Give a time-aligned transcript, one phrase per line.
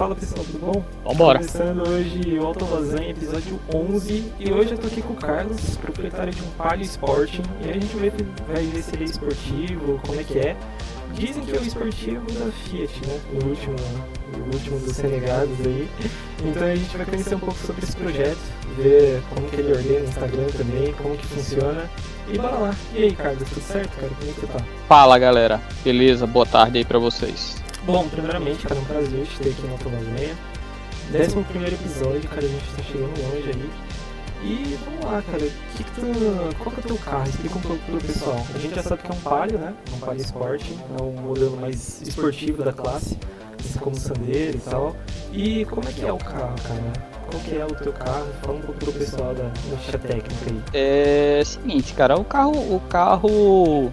[0.00, 0.84] Fala pessoal, tudo bom?
[1.04, 1.40] Vambora.
[1.40, 4.32] Começando hoje o Auto Lasanha, episódio 11.
[4.38, 7.42] E hoje eu tô aqui com o Carlos, proprietário de um Palio Sporting.
[7.62, 8.10] E a gente vai,
[8.48, 10.56] vai ver se ele é esportivo, como é que é.
[11.12, 13.20] Dizem que é o esportivo da Fiat, né?
[13.30, 13.76] O último,
[14.38, 15.86] o último dos renegados aí.
[16.46, 18.40] Então a gente vai conhecer um pouco sobre esse projeto,
[18.78, 21.90] ver como que ele ordena no Instagram também, como que funciona.
[22.26, 22.74] E bora lá.
[22.94, 24.08] E aí, Carlos, tudo certo, cara?
[24.18, 24.64] Como é que você tá?
[24.88, 26.26] Fala galera, beleza?
[26.26, 27.59] Boa tarde aí pra vocês.
[27.84, 30.36] Bom, primeiramente, cara, é um prazer te ter aqui no Autolasanha.
[31.10, 33.70] Décimo primeiro episódio, cara, a gente tá chegando longe aí.
[34.42, 35.38] E vamos lá, cara,
[35.76, 37.28] que que tu, qual que é o teu carro?
[37.28, 38.46] Explica um pouco pro pessoal.
[38.54, 39.74] A gente já sabe que é um Palio, né?
[39.94, 40.62] Um Palio Sport,
[40.98, 43.18] é o modelo mais esportivo da classe,
[43.58, 44.96] assim como o Sandero e tal.
[45.32, 47.10] E como é que é o carro, cara?
[47.30, 48.26] Qual que é o teu carro?
[48.42, 50.62] Fala um pouco pro pessoal da, da ficha técnica aí.
[50.72, 53.92] É seguinte, cara, o carro, o carro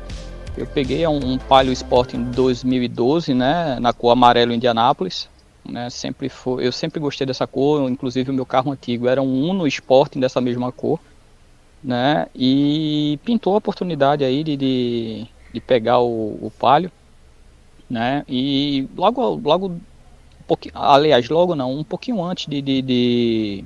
[0.58, 5.30] eu peguei um, um Palio Sport em 2012, né, na cor amarelo Indianápolis.
[5.64, 9.50] Né, sempre foi, eu sempre gostei dessa cor, inclusive o meu carro antigo era um
[9.50, 10.98] Uno Sporting dessa mesma cor,
[11.84, 16.90] né, e pintou a oportunidade aí de, de, de pegar o, o Palio,
[17.90, 23.66] né, e logo, logo, um aliás, logo não, um pouquinho antes de, de, de,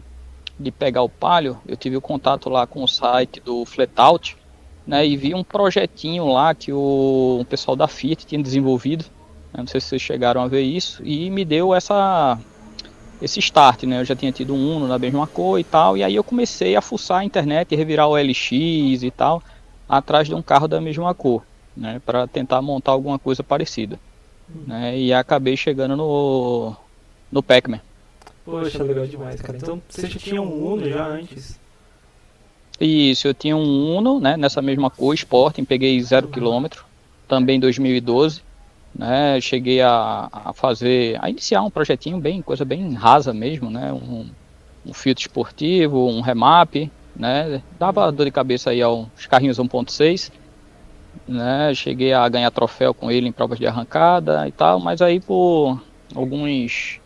[0.60, 4.36] de pegar o Palio, eu tive o contato lá com o site do Flatout,
[4.86, 9.06] né, e vi um projetinho lá que o, pessoal da Fiat tinha desenvolvido,
[9.54, 12.38] né, não sei se vocês chegaram a ver isso, e me deu essa
[13.22, 14.02] esse start, né?
[14.02, 16.76] Eu já tinha tido um Uno na mesma cor e tal, e aí eu comecei
[16.76, 19.44] a fuçar a internet e revirar o LX e tal,
[19.88, 21.44] atrás de um carro da mesma cor,
[21.78, 22.02] né?
[22.04, 24.00] Para tentar montar alguma coisa parecida,
[24.66, 24.98] né?
[24.98, 26.76] E acabei chegando no
[27.32, 27.80] no Pac-Man.
[28.44, 29.58] Poxa, legal demais, cara.
[29.58, 31.61] Então você já tinha um Uno já antes?
[32.84, 36.66] Isso, eu tinha um Uno, né, nessa mesma cor, Sporting, peguei 0 km,
[37.28, 38.42] também em 2012,
[38.96, 43.94] né, cheguei a, a, fazer, a iniciar um projetinho bem, coisa bem rasa mesmo, né,
[43.94, 44.26] um,
[44.84, 50.32] um filtro esportivo, um remap, né, dava dor de cabeça aí aos carrinhos 1.6,
[51.28, 55.20] né, cheguei a ganhar troféu com ele em provas de arrancada e tal, mas aí
[55.20, 55.80] por
[56.16, 57.00] alguns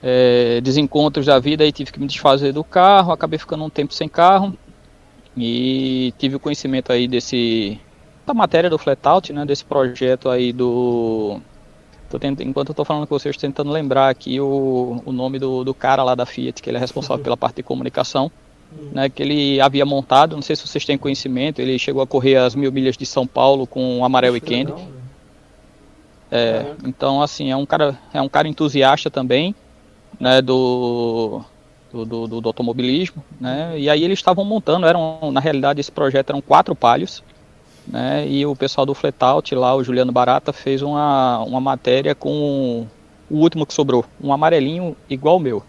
[0.00, 4.08] é, desencontros da vida tive que me desfazer do carro, acabei ficando um tempo sem
[4.08, 4.56] carro,
[5.38, 7.80] e tive o conhecimento aí desse
[8.26, 11.40] da matéria do Flatout, né, desse projeto aí do
[12.10, 15.64] tô tentando, enquanto eu tô falando com vocês tentando lembrar aqui o, o nome do,
[15.64, 18.30] do cara lá da Fiat, que ele é responsável pela parte de comunicação,
[18.92, 22.36] né, que ele havia montado, não sei se vocês têm conhecimento, ele chegou a correr
[22.36, 24.74] as mil milhas de São Paulo com o Amarelo Weekend.
[26.30, 29.54] É, então assim, é um cara é um cara entusiasta também,
[30.20, 31.42] né, do
[31.92, 33.78] do, do, do, automobilismo, né?
[33.78, 37.22] E aí eles estavam montando, eram na realidade esse projeto eram quatro palhos,
[37.86, 38.26] né?
[38.28, 42.86] E o pessoal do Fletout lá, o Juliano Barata, fez uma, uma matéria com
[43.30, 45.62] o último que sobrou, um amarelinho igual o meu.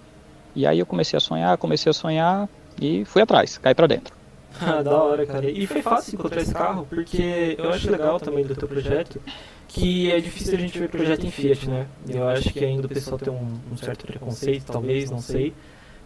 [0.56, 2.50] E aí eu comecei a sonhar, comecei a sonhar
[2.82, 4.14] e fui atrás, caí para dentro.
[4.60, 5.50] Ah, da hora, cara.
[5.50, 9.22] E foi fácil encontrar esse carro, porque eu acho legal também do teu projeto
[9.70, 11.86] que é difícil a gente ver projeto em Fiat, né?
[12.08, 15.54] Eu acho que ainda o pessoal tem um, um certo preconceito, talvez, não sei.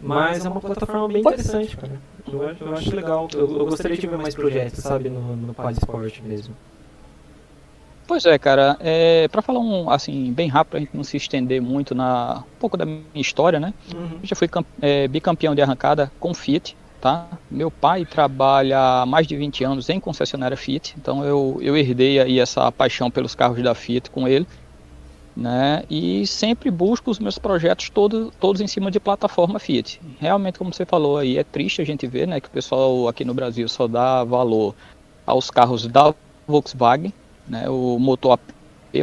[0.04, 2.00] Mas é uma plataforma bem interessante, cara.
[2.30, 3.28] Eu, acho, eu acho legal.
[3.32, 6.54] Eu, eu, gostaria de ver mais projetos, sabe, no, no Paz Sport mesmo.
[8.06, 8.76] Pois é, cara.
[8.80, 12.58] É, para falar um assim bem rápido, a gente não se estender muito na um
[12.60, 13.72] pouco da minha história, né?
[13.94, 14.18] Uhum.
[14.22, 14.48] Eu já fui
[14.82, 17.26] é, bicampeão de arrancada com Fiat, tá?
[17.50, 22.20] Meu pai trabalha há mais de 20 anos em concessionária Fiat, então eu, eu herdei
[22.20, 24.46] aí essa paixão pelos carros da Fiat com ele
[25.36, 25.82] né?
[25.90, 30.00] E sempre busco os meus projetos todos, todos em cima de plataforma Fiat.
[30.18, 33.24] Realmente, como você falou aí, é triste a gente ver, né, que o pessoal aqui
[33.24, 34.74] no Brasil só dá valor
[35.26, 36.14] aos carros da
[36.46, 37.12] Volkswagen,
[37.48, 38.54] né, o motor AP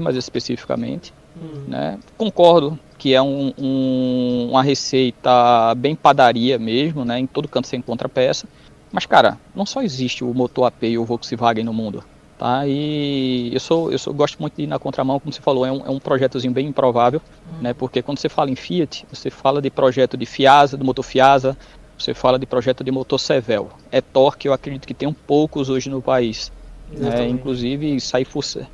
[0.01, 1.65] mais especificamente, hum.
[1.67, 1.99] né?
[2.17, 7.19] Concordo que é um, um, uma receita bem padaria mesmo, né?
[7.19, 8.47] Em todo canto você encontra peça.
[8.91, 12.03] Mas, cara, não só existe o motor AP e o Volkswagen no mundo.
[12.41, 12.65] Tá?
[12.65, 15.71] E eu sou, eu sou, gosto muito de ir na contramão, como você falou, é
[15.71, 17.61] um, é um projetozinho bem improvável, uhum.
[17.61, 17.71] né?
[17.71, 21.55] Porque quando você fala em Fiat, você fala de projeto de Fiasa, do motor Fiasa,
[21.95, 23.69] você fala de projeto de motor Sevel.
[23.91, 26.51] É Torque, eu acredito que tem um poucos hoje no país.
[26.89, 27.27] Né?
[27.27, 28.65] Inclusive, saí fuce,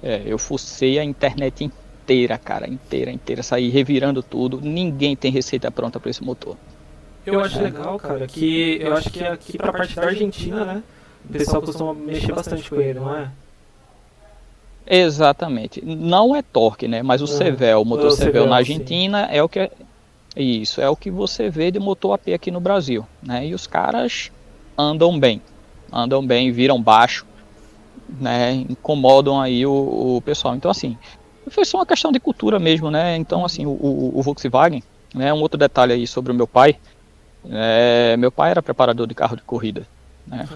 [0.00, 4.60] é, eu fucei a internet inteira, cara, inteira, inteira, saí revirando tudo.
[4.60, 6.56] Ninguém tem receita pronta para esse motor.
[7.26, 7.62] Eu acho é.
[7.62, 10.82] legal, cara, que eu acho que aqui para a parte da Argentina, né?
[11.24, 13.30] O pessoal costuma mexer bastante com ele, não é?
[14.86, 15.84] Exatamente.
[15.84, 17.02] Não é torque, né?
[17.02, 19.36] Mas o Sevel, o motor Sevel na Argentina sim.
[19.36, 19.70] é o que é,
[20.36, 23.46] isso, é o que você vê de motor AP aqui no Brasil, né?
[23.46, 24.32] E os caras
[24.76, 25.42] andam bem,
[25.92, 27.26] andam bem, viram baixo,
[28.18, 28.52] né?
[28.68, 30.54] Incomodam aí o, o pessoal.
[30.54, 30.96] Então assim,
[31.50, 33.16] foi só uma questão de cultura mesmo, né?
[33.16, 34.82] Então, assim, o, o, o Volkswagen,
[35.14, 35.32] né?
[35.32, 36.76] Um outro detalhe aí sobre o meu pai.
[37.50, 39.86] É, meu pai era preparador de carro de corrida.
[40.28, 40.46] Né?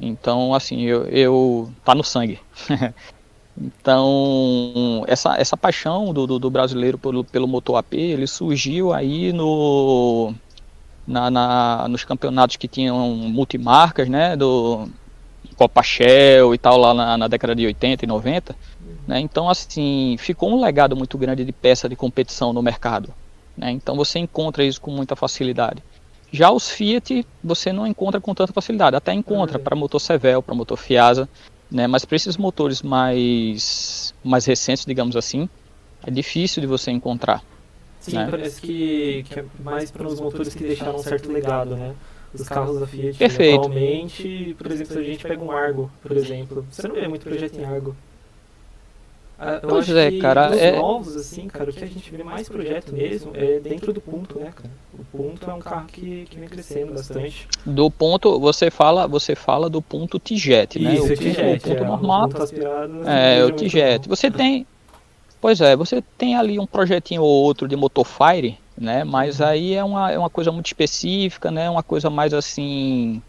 [0.00, 2.40] Então, assim, eu, eu tá no sangue.
[3.56, 9.32] então, essa, essa paixão do, do, do, brasileiro pelo, pelo motor AP, ele surgiu aí
[9.32, 10.32] no,
[11.06, 14.34] na, na, nos campeonatos que tinham multimarcas, né?
[14.34, 14.88] Do
[15.56, 18.56] Copa Shell e tal, lá na, na década de 80 e 90.
[19.06, 19.20] Né?
[19.20, 23.12] Então, assim, ficou um legado muito grande de peça de competição no mercado.
[23.56, 23.70] Né?
[23.72, 25.82] Então, você encontra isso com muita facilidade.
[26.30, 30.54] Já os Fiat você não encontra com tanta facilidade, até encontra para motor Sevel, para
[30.54, 31.28] motor Fiasa,
[31.70, 31.86] né?
[31.86, 35.48] Mas para esses motores mais mais recentes, digamos assim,
[36.06, 37.42] é difícil de você encontrar.
[38.00, 38.28] Sim, né?
[38.30, 41.94] parece que, que é mais para os motores que deixaram um certo legado, né?
[42.32, 43.56] Os carros da Fiat Perfeito.
[43.56, 47.24] atualmente, por exemplo, se a gente pega um Argo, por exemplo, você não vê muito
[47.24, 47.96] projeto em Argo.
[49.38, 50.48] Ah, pois é, cara.
[50.48, 50.76] Dos é...
[50.76, 54.38] novos, assim, cara, o que a gente vê mais projeto mesmo é dentro do ponto,
[54.38, 54.70] né, cara?
[54.98, 57.46] O ponto é um carro que, que vem crescendo bastante.
[57.64, 60.94] Do ponto, você fala, você fala do ponto Tijet, né?
[60.94, 62.24] Isso, o, Tijet, o ponto é, normal.
[62.24, 64.08] O ponto aspirado, é, o Tijet.
[64.08, 64.66] Você tem.
[65.40, 69.04] Pois é, você tem ali um projetinho ou outro de motor Fire, né?
[69.04, 69.46] Mas uhum.
[69.46, 71.70] aí é uma, é uma coisa muito específica, né?
[71.70, 73.22] Uma coisa mais assim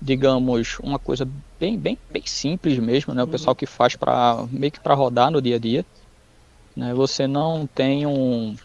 [0.00, 3.22] digamos, uma coisa bem, bem, bem simples mesmo, né?
[3.22, 3.30] O uhum.
[3.30, 5.84] pessoal que faz para meio que para rodar no dia a dia,
[6.76, 6.94] né?
[6.94, 8.56] Você não tem um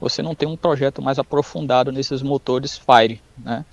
[0.00, 3.64] você não tem um projeto mais aprofundado nesses motores Fire, né?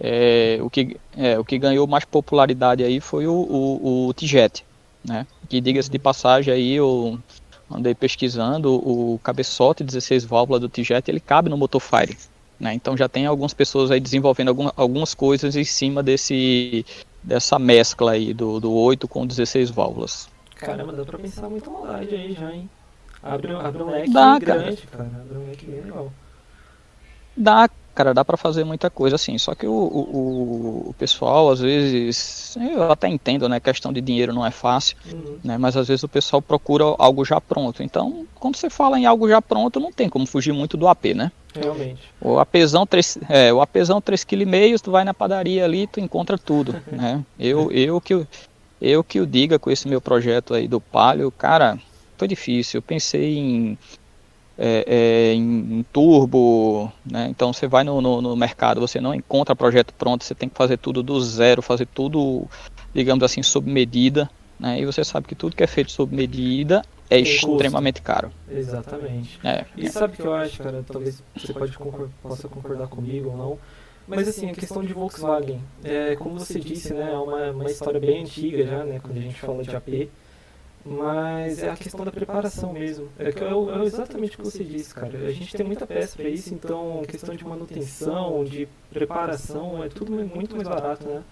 [0.00, 4.14] É é, o que é, o que ganhou mais popularidade aí foi o, o, o
[4.14, 4.64] T-Jet,
[5.04, 5.26] né?
[5.48, 7.18] Que diga-se de passagem aí eu
[7.70, 12.16] andei pesquisando o cabeçote 16 válvulas do T-Jet, ele cabe no motor Fire.
[12.58, 12.72] Né?
[12.74, 16.86] Então já tem algumas pessoas aí desenvolvendo algum, algumas coisas em cima desse,
[17.24, 20.28] dessa mescla aí do, do 8 com 16 válvulas.
[20.54, 22.70] Caramba, dá pra pensar muita maldade aí já, hein?
[23.22, 25.04] Abre, abre um leque dá, grande, cara.
[25.04, 25.22] cara.
[25.22, 26.12] Abre um leque bem legal.
[27.36, 29.38] Dá, cara, dá para fazer muita coisa assim.
[29.38, 33.60] Só que o, o, o, pessoal, às vezes, eu até entendo, né?
[33.60, 35.38] Questão de dinheiro não é fácil, uhum.
[35.42, 35.56] né?
[35.56, 37.82] Mas às vezes o pessoal procura algo já pronto.
[37.82, 41.06] Então, quando você fala em algo já pronto, não tem como fugir muito do AP,
[41.14, 41.30] né?
[41.54, 42.02] Realmente.
[42.20, 46.36] O apesão 3, é, o apesão 3,5 kg, tu vai na padaria ali, tu encontra
[46.36, 47.24] tudo, né?
[47.38, 48.26] Eu, eu que
[48.80, 51.78] eu que o diga com esse meu projeto aí do Palio, cara,
[52.18, 52.78] foi difícil.
[52.78, 53.78] Eu pensei em
[54.58, 57.28] é, é, em, em, turbo, né?
[57.28, 60.56] Então você vai no, no, no, mercado, você não encontra projeto pronto, você tem que
[60.56, 62.46] fazer tudo do zero, fazer tudo,
[62.94, 64.80] digamos assim, sob medida, né?
[64.80, 68.30] E você sabe que tudo que é feito sob medida é extremamente caro.
[68.48, 69.38] Exatamente.
[69.44, 70.84] É, e sabe o que eu acho, cara?
[70.86, 73.58] Talvez você pode concordar, possa concordar comigo ou não.
[74.06, 77.98] Mas assim, a questão de Volkswagen, é, como você disse, né, é uma, uma história
[77.98, 80.10] bem antiga já, né, quando a gente fala de AP.
[80.84, 83.08] Mas é a questão da preparação mesmo.
[83.18, 85.16] É, que é, é exatamente o que você disse, cara.
[85.26, 90.12] A gente tem muita peça para isso, então questão de manutenção, de preparação, é tudo
[90.12, 91.22] muito mais barato, né?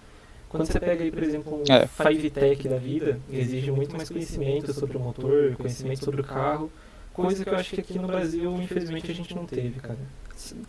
[0.49, 1.87] Quando você pega aí, por exemplo, um é.
[1.87, 6.71] Five Tech da vida, exige muito mais conhecimento sobre o motor, conhecimento sobre o carro,
[7.11, 9.97] coisa que eu acho que aqui no Brasil, infelizmente, a gente não teve, cara.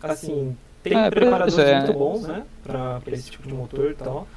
[0.01, 1.77] Assim, tem é, preparadores é.
[1.77, 4.27] muito bons, né, pra, pra esse tipo de motor e tal,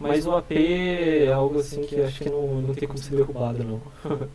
[0.00, 3.62] mas o AP é algo assim que acho que não, não tem como ser derrubado,
[3.62, 3.80] não.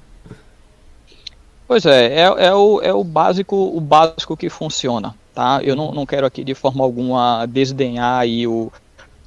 [1.68, 5.60] Pois é, é, é, o, é o básico o básico que funciona, tá?
[5.64, 8.72] Eu não, não quero aqui de forma alguma desdenhar aí o,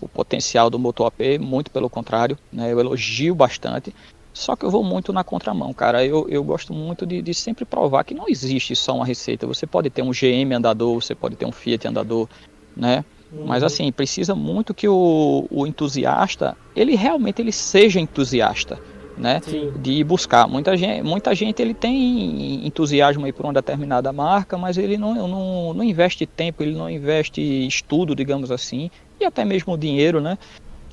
[0.00, 2.72] o potencial do motor AP, muito pelo contrário, né?
[2.72, 3.92] Eu elogio bastante,
[4.32, 6.06] só que eu vou muito na contramão, cara.
[6.06, 9.44] Eu, eu gosto muito de, de sempre provar que não existe só uma receita.
[9.44, 12.28] Você pode ter um GM andador, você pode ter um Fiat andador,
[12.76, 13.04] né?
[13.30, 18.78] Mas assim, precisa muito que o, o entusiasta, ele realmente ele seja entusiasta,
[19.16, 19.40] né?
[19.44, 19.72] Sim.
[19.76, 20.48] De buscar.
[20.48, 25.14] Muita gente, muita gente ele tem entusiasmo aí por uma determinada marca, mas ele não,
[25.28, 30.38] não, não investe tempo, ele não investe estudo, digamos assim, e até mesmo dinheiro, né?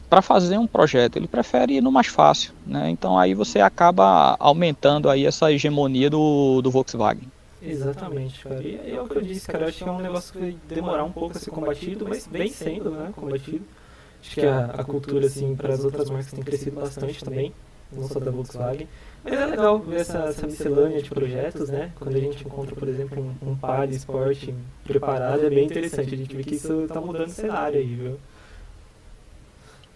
[0.10, 2.90] Para fazer um projeto, ele prefere ir no mais fácil, né?
[2.90, 7.28] Então aí você acaba aumentando aí essa hegemonia do, do Volkswagen.
[7.72, 8.62] Exatamente, cara.
[8.62, 9.66] E é o que eu disse, cara.
[9.66, 12.28] Eu acho que é um negócio que vai demorar um pouco a ser combatido, mas
[12.28, 13.12] vem sendo, né?
[13.16, 13.66] Combatido.
[14.22, 17.54] Acho que a, a cultura, assim, para as outras marcas tem crescido bastante também,
[17.92, 18.88] não só da Volkswagen.
[19.24, 21.92] Mas é legal ver essa, essa miscelânea de projetos, né?
[21.96, 24.50] Quando a gente encontra, por exemplo, um, um Palio Sport
[24.84, 26.14] preparado, é bem interessante.
[26.14, 28.20] A gente vê que isso está mudando o cenário aí, viu?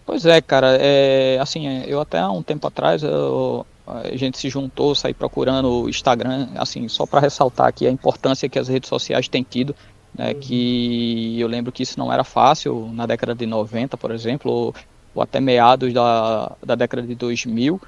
[0.09, 0.75] Pois é, cara.
[0.81, 5.83] É, assim, eu até há um tempo atrás eu a gente se juntou, sair procurando
[5.83, 9.75] o Instagram, assim, só para ressaltar aqui a importância que as redes sociais têm tido,
[10.15, 10.39] né, uhum.
[10.39, 14.75] que eu lembro que isso não era fácil na década de 90, por exemplo, ou,
[15.13, 17.79] ou até meados da, da década de 2000,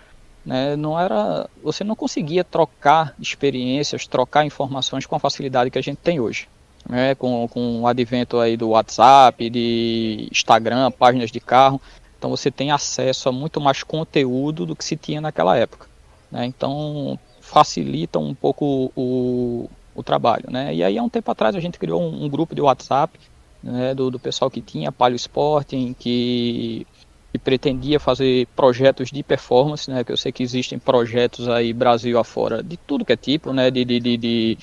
[0.45, 5.83] né, não era, você não conseguia trocar experiências, trocar informações com a facilidade que a
[5.83, 6.47] gente tem hoje.
[6.87, 11.79] Né, com, com o advento aí do WhatsApp, de Instagram, páginas de carro,
[12.21, 15.87] então você tem acesso a muito mais conteúdo do que se tinha naquela época.
[16.31, 20.45] Né, então facilita um pouco o, o trabalho.
[20.47, 23.19] Né, e aí há um tempo atrás a gente criou um, um grupo de WhatsApp
[23.63, 26.85] né, do, do pessoal que tinha Palio Sporting, que
[27.31, 30.03] que pretendia fazer projetos de performance, né?
[30.03, 33.71] Que eu sei que existem projetos aí Brasil afora de tudo que é tipo, né?
[33.71, 34.57] De, de, de, de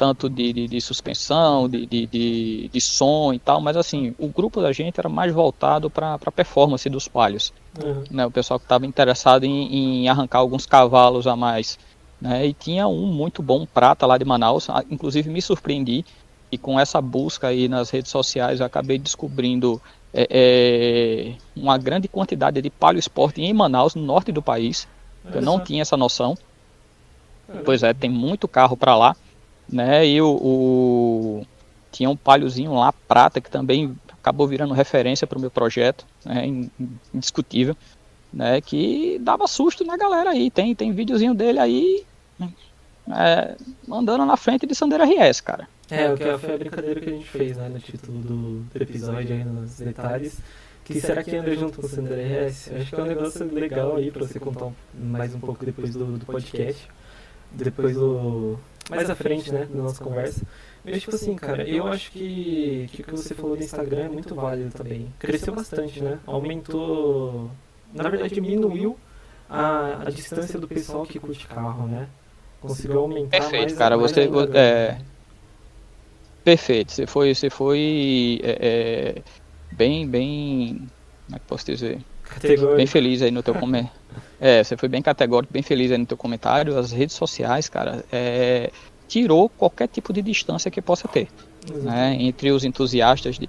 [0.00, 4.62] tanto de, de, de, suspensão, de, de, de, som e tal, mas assim, o grupo
[4.62, 7.52] da gente era mais voltado para a performance dos palhos.
[7.84, 8.04] Uhum.
[8.10, 11.78] Né, o pessoal que estava interessado em, em, arrancar alguns cavalos a mais.
[12.18, 16.02] Né, e tinha um muito bom prata lá de Manaus, inclusive me surpreendi,
[16.50, 19.82] e com essa busca aí nas redes sociais eu acabei descobrindo
[20.14, 24.88] é, é, uma grande quantidade de palio esporte em Manaus, no norte do país.
[25.30, 26.38] Eu não tinha essa noção.
[27.66, 29.14] Pois é, tem muito carro para lá,
[29.70, 30.06] né?
[30.06, 31.46] E o, o,
[31.92, 36.46] tinha um paliozinho lá prata que também acabou virando referência para o meu projeto, né?
[37.14, 37.76] indiscutível,
[38.32, 38.60] né?
[38.60, 40.50] Que dava susto na galera aí.
[40.50, 42.04] Tem tem videozinho dele aí
[43.08, 43.56] é,
[43.90, 45.68] andando na frente de Sandero RS, cara.
[45.90, 48.82] É, o que foi a brincadeira que a gente fez, né, no título do, do
[48.82, 50.38] episódio, aí nos detalhes.
[50.84, 52.72] Que será que anda junto com o Sandra RS?
[52.72, 56.18] Acho que é um negócio legal aí pra você contar mais um pouco depois do,
[56.18, 56.88] do podcast.
[57.52, 58.58] Depois do.
[58.88, 60.42] Mais à frente, né, da nossa conversa.
[60.84, 64.08] Mas, tipo assim, cara, eu acho que, que o que você falou do Instagram é
[64.08, 65.12] muito válido também.
[65.18, 66.18] Cresceu bastante, né?
[66.26, 67.50] Aumentou.
[67.92, 68.96] Na verdade, diminuiu
[69.48, 72.08] a, a distância do pessoal que curte carro, né?
[72.60, 73.96] Conseguiu aumentar Perfeito, mais, cara.
[73.96, 74.98] você, ainda, é,
[76.44, 79.22] Perfeito, você foi, você foi é, é,
[79.72, 80.88] bem, bem,
[81.26, 82.00] como é que posso dizer?
[82.24, 82.76] Categórico.
[82.76, 84.00] Bem feliz aí no teu comentário.
[84.40, 86.78] É, você foi bem categórico, bem feliz aí no teu comentário.
[86.78, 88.70] As redes sociais, cara, é,
[89.06, 91.28] tirou qualquer tipo de distância que possa ter,
[91.82, 92.16] né?
[92.18, 93.48] Entre os entusiastas de,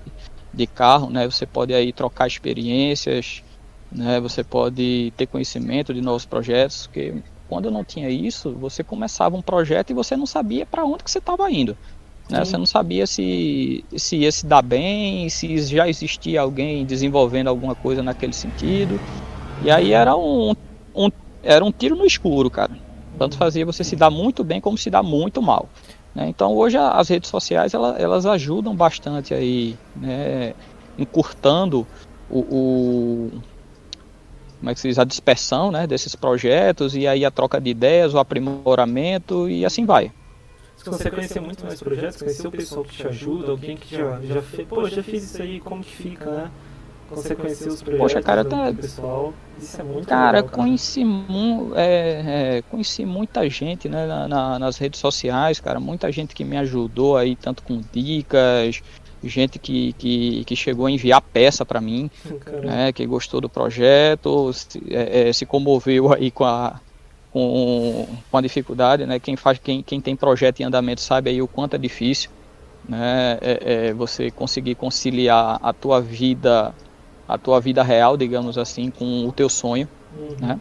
[0.54, 1.26] de carro, né?
[1.26, 3.42] Você pode aí trocar experiências,
[3.90, 4.20] né?
[4.20, 9.38] Você pode ter conhecimento de novos projetos, que quando eu não tinha isso, você começava
[9.38, 11.78] um projeto e você não sabia para onde que você estava indo.
[12.30, 12.44] Né?
[12.44, 17.76] Você não sabia se, se ia se dar bem, se já existia alguém desenvolvendo alguma
[17.76, 19.00] coisa naquele sentido.
[19.64, 20.56] E aí era um,
[20.96, 21.10] um,
[21.44, 22.72] era um tiro no escuro, cara.
[23.18, 25.70] Tanto fazia você se dar muito bem como se dar muito mal.
[26.14, 26.28] Né?
[26.30, 30.54] Então hoje as redes sociais elas, elas ajudam bastante aí, né?
[30.98, 31.88] encurtando
[32.30, 33.32] o, o,
[34.60, 37.70] como é que se diz, a dispersão né, desses projetos e aí a troca de
[37.70, 40.12] ideias, o aprimoramento e assim vai.
[40.78, 44.20] Você consegue conhecer muito mais projetos, conhecer o pessoal que te ajuda, alguém que já,
[44.22, 46.52] já fez, pô, já fiz isso aí, como que fica, né?
[47.12, 48.74] Consegue conhecer os projetos Poxa, cara, do, tá...
[48.74, 50.64] pessoal, isso é muito cara, legal, cara.
[50.64, 56.12] Conheci, mu é, é, conheci muita gente né, na, na, nas redes sociais, cara, muita
[56.12, 58.82] gente que me ajudou aí, tanto com dicas,
[59.24, 62.10] gente que, que, que chegou a enviar peça para mim,
[62.64, 66.80] né, que gostou do projeto, se, é, é, se comoveu aí com a,
[67.32, 69.20] com, com a dificuldade, né?
[69.20, 72.30] Quem faz, quem, quem tem projeto em andamento sabe aí o quanto é difícil,
[72.88, 73.38] né?
[73.42, 76.74] É, é você conseguir conciliar a tua vida,
[77.32, 80.36] a tua vida real, digamos assim, com o teu sonho, uhum.
[80.40, 80.60] né?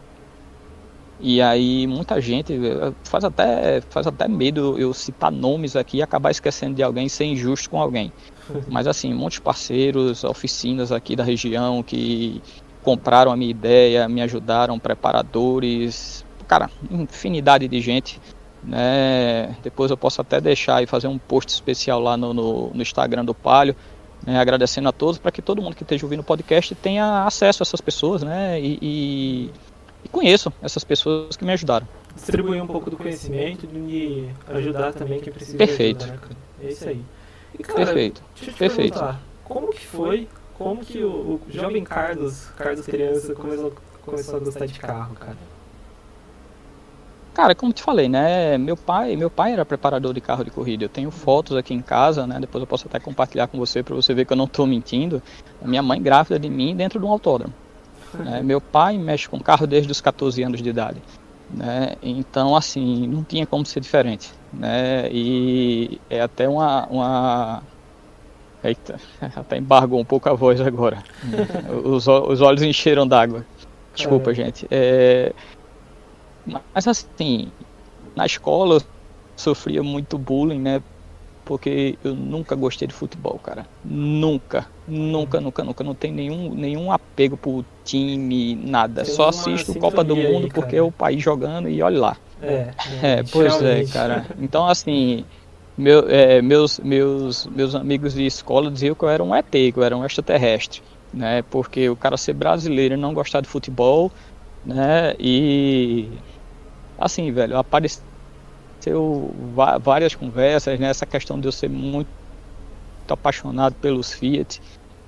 [1.19, 2.57] E aí muita gente
[3.03, 7.25] faz até faz até medo eu citar nomes aqui e acabar esquecendo de alguém ser
[7.25, 8.11] injusto com alguém.
[8.71, 12.41] Mas assim, muitos parceiros, oficinas aqui da região que
[12.81, 18.19] compraram a minha ideia, me ajudaram, preparadores, cara, infinidade de gente.
[18.63, 19.55] Né?
[19.61, 23.25] Depois eu posso até deixar e fazer um post especial lá no, no, no Instagram
[23.25, 23.75] do Palio,
[24.25, 24.39] né?
[24.39, 27.63] agradecendo a todos para que todo mundo que esteja ouvindo o podcast tenha acesso a
[27.63, 28.59] essas pessoas, né?
[28.59, 29.51] E, e,
[30.03, 31.87] e conheçam essas pessoas que me ajudaram.
[32.15, 35.57] Distribuir um pouco do conhecimento e ajudar também quem precisa.
[35.57, 36.03] Perfeito.
[36.03, 37.01] Ajuda, né, é isso aí.
[37.57, 38.23] E, cara, Perfeito.
[38.35, 38.93] Deixa eu te Perfeito.
[38.93, 43.73] perguntar, como que foi, como que o, o jovem Carlos, Carlos criança, começou,
[44.05, 45.37] começou a gostar de carro, cara?
[47.33, 48.57] Cara, como te falei, né?
[48.57, 50.83] Meu pai, meu pai era preparador de carro de corrida.
[50.83, 52.37] Eu tenho fotos aqui em casa, né?
[52.39, 55.21] Depois eu posso até compartilhar com você para você ver que eu não estou mentindo.
[55.61, 57.53] Minha mãe grávida de mim dentro de um autódromo.
[58.13, 58.41] né?
[58.43, 61.01] Meu pai mexe com carro desde os 14 anos de idade.
[61.49, 61.95] Né?
[62.03, 64.33] Então, assim, não tinha como ser diferente.
[64.51, 65.09] Né?
[65.09, 67.63] E é até uma, uma...
[68.61, 68.99] Eita,
[69.35, 71.01] até embargou um pouco a voz agora.
[71.85, 73.45] os, os olhos encheram d'água.
[73.95, 74.67] Desculpa, gente.
[74.69, 75.33] É...
[76.45, 77.51] Mas assim,
[78.15, 78.81] na escola eu
[79.37, 80.81] sofria muito bullying, né?
[81.51, 83.65] porque eu nunca gostei de futebol, cara.
[83.83, 85.83] Nunca, nunca, nunca, nunca.
[85.83, 89.03] Não tem nenhum, nenhum apego por time, nada.
[89.03, 92.17] Tem Só assisto Copa do Mundo aí, porque é o país jogando e olha lá.
[92.41, 92.71] É,
[93.01, 94.25] é, é pois é, cara.
[94.39, 95.25] Então assim,
[95.77, 99.73] meu, é, meus, meus, meus amigos de escola diziam que eu era um ET, que
[99.75, 100.81] eu era um extraterrestre,
[101.13, 101.41] né?
[101.43, 104.11] Porque o cara ser brasileiro e não gostar de futebol,
[104.63, 105.15] né?
[105.19, 106.17] E
[107.01, 108.01] assim, velho, apareceu
[109.81, 110.89] várias conversas, né?
[110.89, 112.07] Essa questão de eu ser muito
[113.09, 114.61] apaixonado pelos Fiat,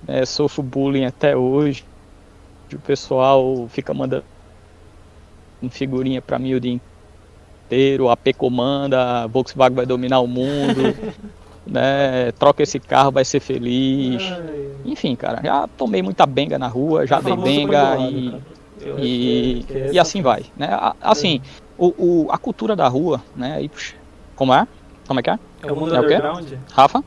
[0.07, 0.25] né?
[0.25, 1.85] sofro bullying até hoje.
[2.73, 4.25] O pessoal fica mandando
[5.69, 6.79] figurinha para mim o dia
[7.65, 10.95] inteiro, a AP comanda, a Volkswagen vai dominar o mundo,
[11.65, 12.31] né?
[12.33, 14.21] Troca esse carro, vai ser feliz.
[14.83, 18.41] Enfim, cara, já tomei muita benga na rua, já dei benga e,
[18.97, 20.69] e, é e assim vai, né?
[20.99, 21.41] Assim,
[21.77, 23.63] o, o, a cultura da rua, né?
[23.63, 23.71] E,
[24.35, 24.67] como é?
[25.07, 25.39] Como é que é?
[25.63, 26.51] É o mundo é underground?
[26.51, 27.03] O Rafa?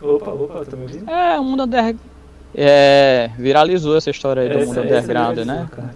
[0.00, 1.10] Opa, opa, tá me ouvindo?
[1.10, 1.98] É, o mundo underground.
[2.54, 5.68] É, viralizou essa história aí do essa, mundo underground, né?
[5.70, 5.94] Cara.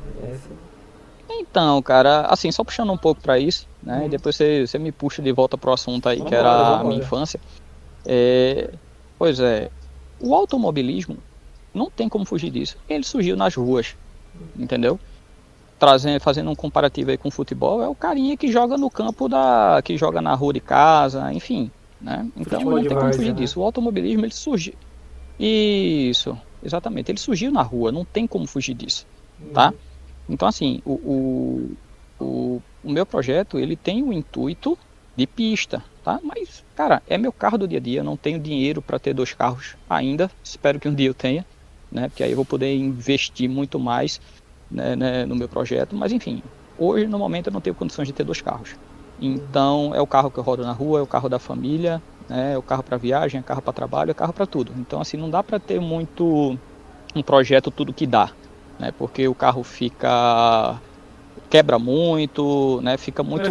[1.30, 4.00] Então, cara, assim, só puxando um pouco para isso, né?
[4.00, 4.06] Hum.
[4.06, 6.84] E depois você, você me puxa de volta pro assunto aí, vamos que era a
[6.84, 7.40] minha infância.
[8.06, 8.70] É,
[9.18, 9.70] pois é,
[10.20, 11.18] o automobilismo
[11.74, 12.76] não tem como fugir disso.
[12.88, 13.96] Ele surgiu nas ruas,
[14.56, 14.98] entendeu?
[15.82, 19.28] Trazendo, fazendo um comparativo aí com o futebol, é o carinha que joga no campo
[19.28, 22.24] da, que joga na rua de casa, enfim, né?
[22.36, 23.40] Então futebol não tem como fugir né?
[23.40, 23.58] disso.
[23.58, 24.74] O automobilismo ele surgiu,
[25.40, 27.10] isso, exatamente.
[27.10, 29.04] Ele surgiu na rua, não tem como fugir disso,
[29.52, 29.70] tá?
[29.70, 29.78] Uhum.
[30.28, 31.76] Então, assim, o, o,
[32.20, 34.78] o, o meu projeto, ele tem o intuito
[35.16, 36.20] de pista, tá?
[36.22, 39.34] Mas, cara, é meu carro do dia a dia, não tenho dinheiro para ter dois
[39.34, 41.44] carros ainda, espero que um dia eu tenha,
[41.90, 42.08] né?
[42.08, 44.20] Porque aí eu vou poder investir muito mais
[44.72, 46.42] né, né, no meu projeto, mas enfim,
[46.78, 48.74] hoje, no momento, eu não tenho condições de ter dois carros.
[49.20, 52.54] Então, é o carro que eu rodo na rua, é o carro da família, né,
[52.54, 54.72] é o carro para viagem, é o carro para trabalho, é o carro para tudo.
[54.76, 56.58] Então, assim, não dá para ter muito
[57.14, 58.30] um projeto tudo que dá,
[58.78, 58.90] né?
[58.92, 60.80] Porque o carro fica
[61.50, 62.96] quebra muito, né?
[62.96, 63.50] Fica muito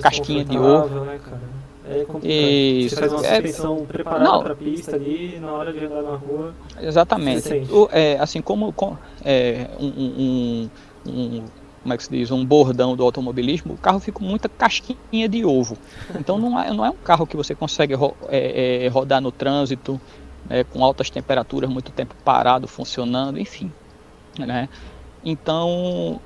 [0.00, 1.04] casquinha de ovo.
[1.30, 2.94] Né, é Isso.
[2.94, 6.16] Você faz uma suspensão é, preparada para a pista ali, na hora de andar na
[6.16, 6.54] rua.
[6.80, 7.48] Exatamente.
[7.70, 10.70] O, é, assim como com, é, um, um,
[11.06, 11.44] um,
[11.82, 15.44] como é que se diz, um bordão do automobilismo, o carro fica muita casquinha de
[15.44, 15.76] ovo.
[16.18, 19.32] Então não é, não é um carro que você consegue ro, é, é, rodar no
[19.32, 20.00] trânsito,
[20.48, 23.72] né, com altas temperaturas, muito tempo parado, funcionando, enfim
[24.38, 24.68] né?
[25.24, 26.20] Então,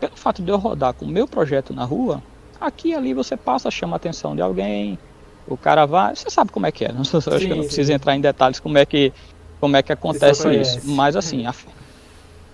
[0.00, 2.22] pelo fato de eu rodar com o meu projeto na rua,
[2.66, 4.98] aqui e ali você passa, chama a atenção de alguém,
[5.46, 7.64] o cara vai, você sabe como é que é, não, sim, acho que eu não
[7.64, 9.12] preciso entrar em detalhes como é que
[9.60, 11.54] como é que acontece isso, mas assim, a,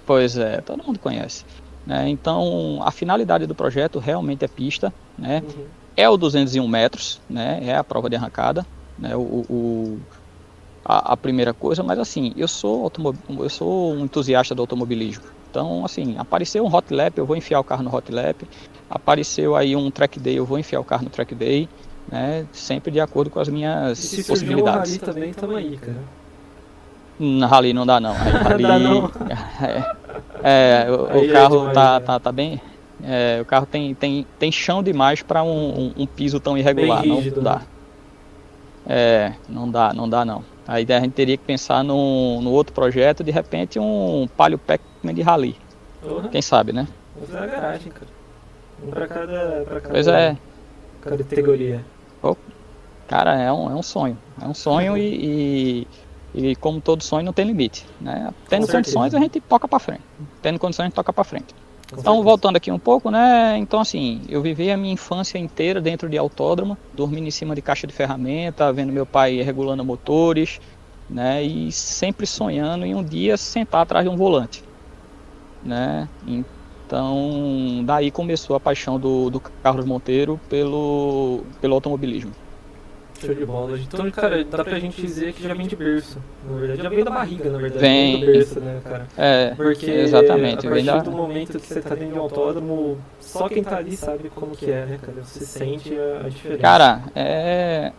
[0.04, 1.42] pois é, todo mundo conhece.
[1.86, 2.06] Né?
[2.10, 5.42] Então, a finalidade do projeto realmente é pista, né?
[5.42, 5.64] Uhum.
[5.96, 7.60] É o 201 metros, né?
[7.62, 8.66] É a prova de arrancada,
[8.98, 9.16] né?
[9.16, 9.98] o, o
[10.84, 12.92] a, a, primeira coisa, mas assim, eu sou,
[13.38, 15.24] eu sou um entusiasta do automobilismo.
[15.50, 18.46] Então, assim, apareceu um hot lap, eu vou enfiar o carro no hot lap.
[18.90, 21.68] Apareceu aí um track day, eu vou enfiar o carro no track day,
[22.10, 22.46] né?
[22.52, 24.96] Sempre de acordo com as minhas e se possibilidades.
[24.96, 25.98] rally também, tamo aí, cara.
[27.18, 28.12] Na rally não dá não.
[28.14, 29.10] Rally, dá não.
[30.40, 32.60] É, é, o, o carro tá, tá, tá bem.
[33.02, 37.02] É, o carro tem, tem, tem chão demais para um, um, um, piso tão irregular.
[37.02, 37.56] Rígido, não dá.
[37.56, 37.64] Né?
[38.86, 40.44] É, não dá, não dá não.
[40.66, 45.14] Aí a gente teria que pensar no, no outro projeto, de repente um Palio Pac-Man
[45.14, 45.56] de rally.
[46.04, 46.28] Uhum.
[46.28, 46.86] Quem sabe, né?
[47.16, 48.17] Vamos na garagem, cara.
[48.82, 50.36] Um pra cada, pra cada, pois é.
[51.00, 51.84] categoria.
[52.22, 52.36] Oh,
[53.06, 54.18] cara, é um, é um sonho.
[54.40, 54.98] É um sonho uhum.
[54.98, 55.86] e,
[56.34, 57.86] e, e, como todo sonho não tem limite.
[58.00, 58.32] Né?
[58.48, 60.02] Tendo condições a gente toca para frente.
[60.42, 61.54] Tendo condições a gente toca para frente.
[61.96, 63.56] Então, voltando aqui um pouco, né?
[63.56, 67.62] Então, assim, eu vivi a minha infância inteira dentro de autódromo, dormindo em cima de
[67.62, 70.60] caixa de ferramenta, vendo meu pai regulando motores,
[71.08, 71.42] né?
[71.42, 74.62] E sempre sonhando em um dia sentar atrás de um volante,
[75.64, 76.06] né?
[76.26, 76.57] Então,
[77.84, 82.32] daí começou a paixão do, do Carlos Monteiro pelo, pelo automobilismo.
[83.20, 83.78] Show de bola.
[83.78, 86.18] Então, cara, dá pra gente dizer que já vem de berço.
[86.48, 87.80] Na verdade, já vem da barriga, na verdade.
[87.80, 88.20] Vem.
[88.20, 89.08] do berço, né, cara?
[89.16, 90.66] É, Porque exatamente.
[90.66, 90.98] a partir da...
[90.98, 94.56] do momento que você tá dentro de um autódromo, só quem tá ali sabe como
[94.56, 95.20] que é, né, cara?
[95.22, 96.62] Você sente a, diferença.
[96.62, 97.92] Cara, é...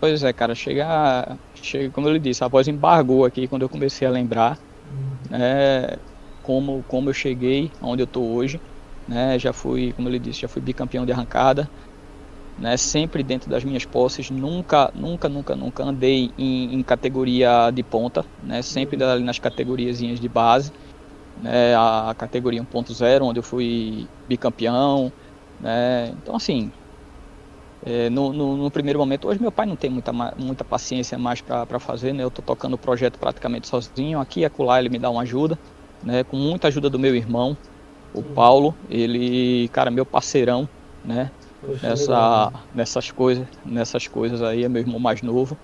[0.00, 3.68] Pois é, cara, chega, chega, como eu lhe disse, a voz embargou aqui quando eu
[3.68, 4.56] comecei a lembrar,
[4.92, 5.36] hum.
[5.36, 5.96] né,
[6.48, 8.58] como, como eu cheguei onde eu tô hoje,
[9.06, 11.68] né, já fui, como eu lhe disse, já fui bicampeão de arrancada,
[12.56, 17.82] né, sempre dentro das minhas posses, nunca, nunca, nunca, nunca andei em, em categoria de
[17.82, 20.72] ponta, né, sempre ali nas categorias de base,
[21.36, 25.12] né, a categoria 1.0, onde eu fui bicampeão,
[25.60, 26.72] né, então assim,
[27.82, 31.42] é, no, no, no, primeiro momento, hoje meu pai não tem muita, muita paciência mais
[31.42, 32.24] para fazer, né?
[32.24, 34.18] Eu tô tocando o projeto praticamente sozinho.
[34.18, 35.56] Aqui e acolá ele me dá uma ajuda,
[36.02, 36.24] né?
[36.24, 37.56] Com muita ajuda do meu irmão,
[38.12, 38.74] o Paulo.
[38.88, 40.68] Ele, cara, meu parceirão,
[41.04, 41.30] né?
[41.60, 45.58] Poxa, Nessa, nessas coisas, nessas coisas aí, é meu irmão mais novo.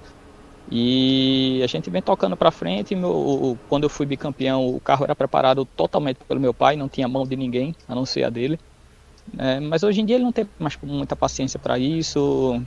[0.70, 2.94] E a gente vem tocando para frente.
[2.94, 7.09] Meu, quando eu fui bicampeão, o carro era preparado totalmente pelo meu pai, não tinha
[7.09, 8.59] mão de ninguém, a não ser a dele.
[9.38, 12.61] É, mas hoje em dia ele não tem mais muita paciência para isso.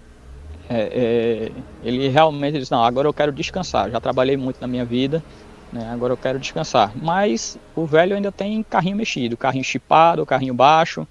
[0.69, 3.89] É, é, ele realmente diz: Não, agora eu quero descansar.
[3.91, 5.23] Já trabalhei muito na minha vida,
[5.71, 6.91] né, agora eu quero descansar.
[6.95, 11.07] Mas o velho ainda tem carrinho mexido, carrinho chipado, carrinho baixo.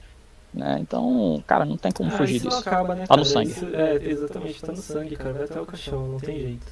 [0.53, 2.59] Né, então, cara, não tem como ah, fugir disso.
[2.59, 3.51] Acaba, né, tá no sangue.
[3.51, 5.33] Isso, é, exatamente, tá no sangue, cara.
[5.35, 6.67] Vai até o caixão, não tem jeito.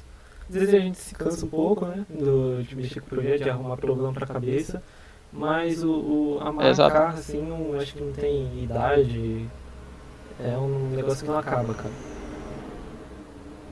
[0.49, 2.05] Às vezes a gente se cansa um pouco, né?
[2.09, 4.81] Do, de mexer com o projeto, de arrumar problema pra cabeça.
[5.33, 9.47] Mas o, o a assim, não, acho que não tem idade.
[10.39, 12.14] É um negócio que não acaba, cara.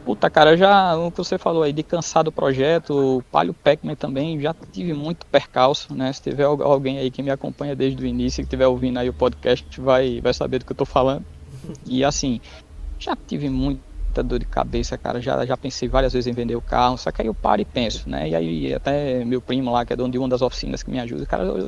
[0.05, 3.95] Puta, cara, já o que você falou aí de cansar do projeto, o Palio Pac-Man
[3.95, 6.11] também, já tive muito percalço, né?
[6.11, 9.13] Se tiver alguém aí que me acompanha desde o início, que estiver ouvindo aí o
[9.13, 11.25] podcast, vai, vai saber do que eu tô falando.
[11.85, 12.41] E assim,
[12.99, 15.21] já tive muita dor de cabeça, cara.
[15.21, 17.65] Já, já pensei várias vezes em vender o carro, só que aí eu paro e
[17.65, 18.29] penso, né?
[18.29, 20.99] E aí até meu primo lá, que é dono de uma das oficinas que me
[20.99, 21.67] ajuda, cara, eu,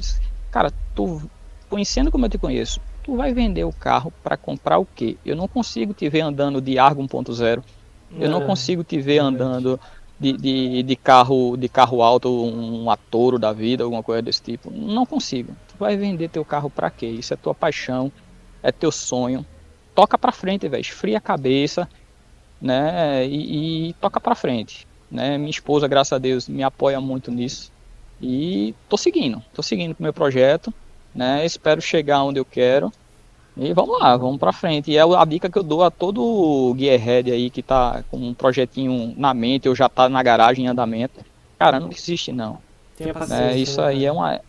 [0.51, 1.21] cara, tu
[1.69, 5.17] conhecendo como eu te conheço, tu vai vender o carro para comprar o quê?
[5.25, 7.63] Eu não consigo te ver andando de Argo 1.0.
[8.19, 9.79] Eu não é, consigo te ver andando
[10.19, 14.71] de, de, de, carro de carro alto, um atouro da vida, alguma coisa desse tipo.
[14.71, 15.55] Não consigo.
[15.67, 17.07] Tu vai vender teu carro para quê?
[17.07, 18.11] Isso é tua paixão,
[18.63, 19.45] é teu sonho.
[19.93, 20.81] Toca para frente, velho.
[20.81, 21.87] Esfria a cabeça
[22.61, 23.25] né?
[23.27, 25.37] E, e toca para frente, né?
[25.37, 27.71] Minha esposa, graças a Deus, me apoia muito nisso
[28.21, 30.73] e tô seguindo, tô seguindo com o meu projeto,
[31.13, 31.45] né?
[31.45, 32.91] Espero chegar onde eu quero
[33.57, 34.91] e vamos lá, vamos para frente.
[34.91, 38.33] E é a dica que eu dou a todo gearhead aí que tá com um
[38.33, 41.23] projetinho na mente ou já tá na garagem em andamento.
[41.57, 42.57] Cara, não existe não.
[42.97, 43.43] Tenha paciência.
[43.43, 43.87] É, isso né?
[43.87, 44.41] aí é uma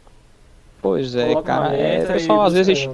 [0.80, 2.88] Pois é, Coloca cara, é, pessoal às vezes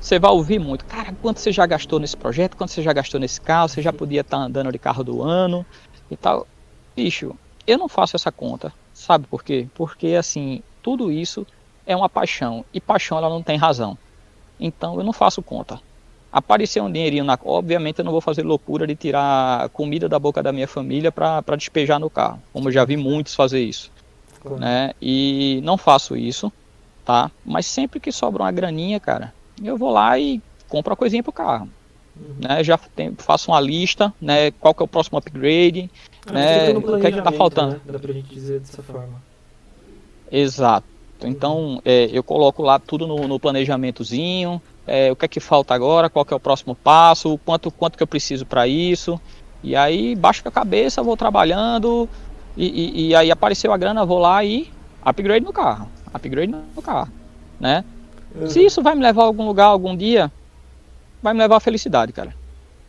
[0.00, 3.18] você vai ouvir muito, cara, quanto você já gastou nesse projeto, quanto você já gastou
[3.18, 5.64] nesse carro, você já podia estar tá andando de carro do ano
[6.10, 6.46] e tal.
[6.94, 7.34] Bicho,
[7.66, 9.66] eu não faço essa conta, sabe por quê?
[9.74, 11.46] Porque assim, tudo isso
[11.86, 13.96] é uma paixão e paixão ela não tem razão.
[14.58, 15.80] Então eu não faço conta.
[16.32, 17.38] Aparecer um dinheirinho na.
[17.44, 21.56] Obviamente eu não vou fazer loucura de tirar comida da boca da minha família para
[21.56, 23.90] despejar no carro, como eu já vi muitos fazer isso.
[24.58, 24.92] Né?
[25.00, 26.52] E não faço isso,
[27.04, 27.30] tá?
[27.44, 31.32] Mas sempre que sobra uma graninha, cara, eu vou lá e compro a coisinha pro
[31.32, 31.68] carro.
[32.16, 32.36] Uhum.
[32.38, 35.90] Né, já tem, faço uma lista, né, qual que é o próximo upgrade,
[36.26, 37.74] ah, né, o que é que tá faltando.
[37.74, 37.80] Né?
[37.86, 39.20] Dá pra gente dizer dessa forma.
[40.30, 40.86] Exato.
[41.26, 45.74] Então é, eu coloco lá tudo no, no planejamentozinho, é, o que é que falta
[45.74, 49.20] agora, qual que é o próximo passo, quanto, quanto que eu preciso para isso.
[49.62, 52.08] E aí baixo a cabeça, vou trabalhando,
[52.56, 54.70] e, e, e, aí apareceu a grana, vou lá e
[55.02, 55.88] upgrade no carro.
[56.12, 57.10] Upgrade no carro.
[57.58, 57.84] Né?
[58.34, 58.46] Uhum.
[58.46, 60.30] Se isso vai me levar a algum lugar algum dia,
[61.22, 62.34] vai me levar a felicidade, cara.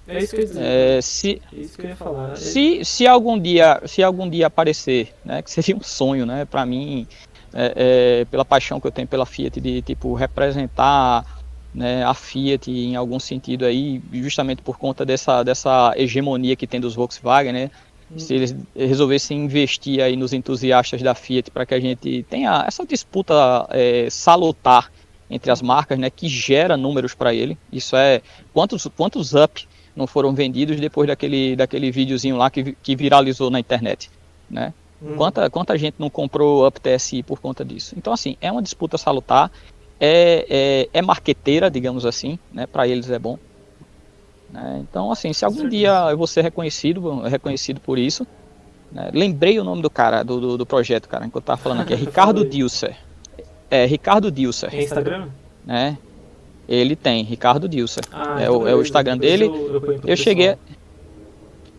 [0.08, 0.50] É isso que eu.
[0.58, 2.38] É, se, é isso que eu ia falar.
[2.38, 6.63] Se, se algum dia, se algum dia aparecer, né, que seria um sonho, né, para
[6.63, 7.08] mim,
[7.56, 7.74] é,
[8.22, 11.26] é, pela paixão que eu tenho pela Fiat de tipo representar
[11.74, 16.82] né, a Fiat em algum sentido aí, justamente por conta dessa, dessa hegemonia que tem
[16.82, 17.72] dos Volkswagen, né?
[18.12, 18.20] Hum.
[18.20, 22.86] Se eles resolvessem investir aí nos entusiastas da Fiat para que a gente tenha essa
[22.86, 23.34] disputa
[23.70, 24.91] é, salutar
[25.30, 27.58] entre as marcas, né, que gera números para ele.
[27.72, 28.22] Isso é
[28.54, 33.60] quantos quantos up não foram vendidos depois daquele daquele videozinho lá que, que viralizou na
[33.60, 34.12] internet,
[34.50, 34.74] né?
[35.02, 35.16] Hum.
[35.16, 37.96] Quanta quanta gente não comprou up TSI por conta disso?
[37.98, 39.52] Então assim é uma disputa salutar,
[40.00, 40.46] é
[40.94, 42.66] é, é marqueteira, digamos assim, né?
[42.66, 43.38] Para eles é bom.
[44.50, 44.84] Né?
[44.90, 48.26] Então assim, se algum dia eu vou ser reconhecido, reconhecido por isso,
[48.92, 49.10] né?
[49.14, 51.94] lembrei o nome do cara do, do, do projeto, cara, enquanto eu tava falando aqui,
[51.94, 52.98] é Ricardo Dilser.
[53.70, 54.70] É Ricardo Dilser.
[54.70, 55.28] Tem Instagram?
[55.66, 55.98] Né?
[56.68, 58.04] Ele tem, Ricardo Dilser.
[58.12, 59.46] Ah, é, o, é o Instagram dele.
[59.46, 60.56] Eu, eu, eu cheguei.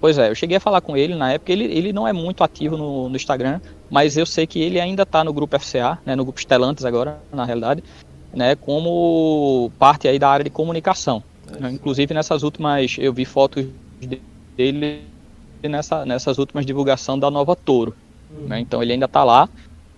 [0.07, 1.51] Pois é, eu cheguei a falar com ele na época.
[1.51, 5.03] Ele, ele não é muito ativo no, no Instagram, mas eu sei que ele ainda
[5.03, 7.83] está no grupo FCA, né, no grupo Estelantes agora, na realidade,
[8.33, 11.25] né, como parte aí da área de comunicação.
[11.61, 13.66] É, Inclusive nessas últimas, eu vi fotos
[14.57, 15.03] dele
[15.61, 17.92] nessa, nessas últimas divulgação da nova Toro.
[18.31, 18.47] Uhum.
[18.47, 19.49] Né, então ele ainda está lá.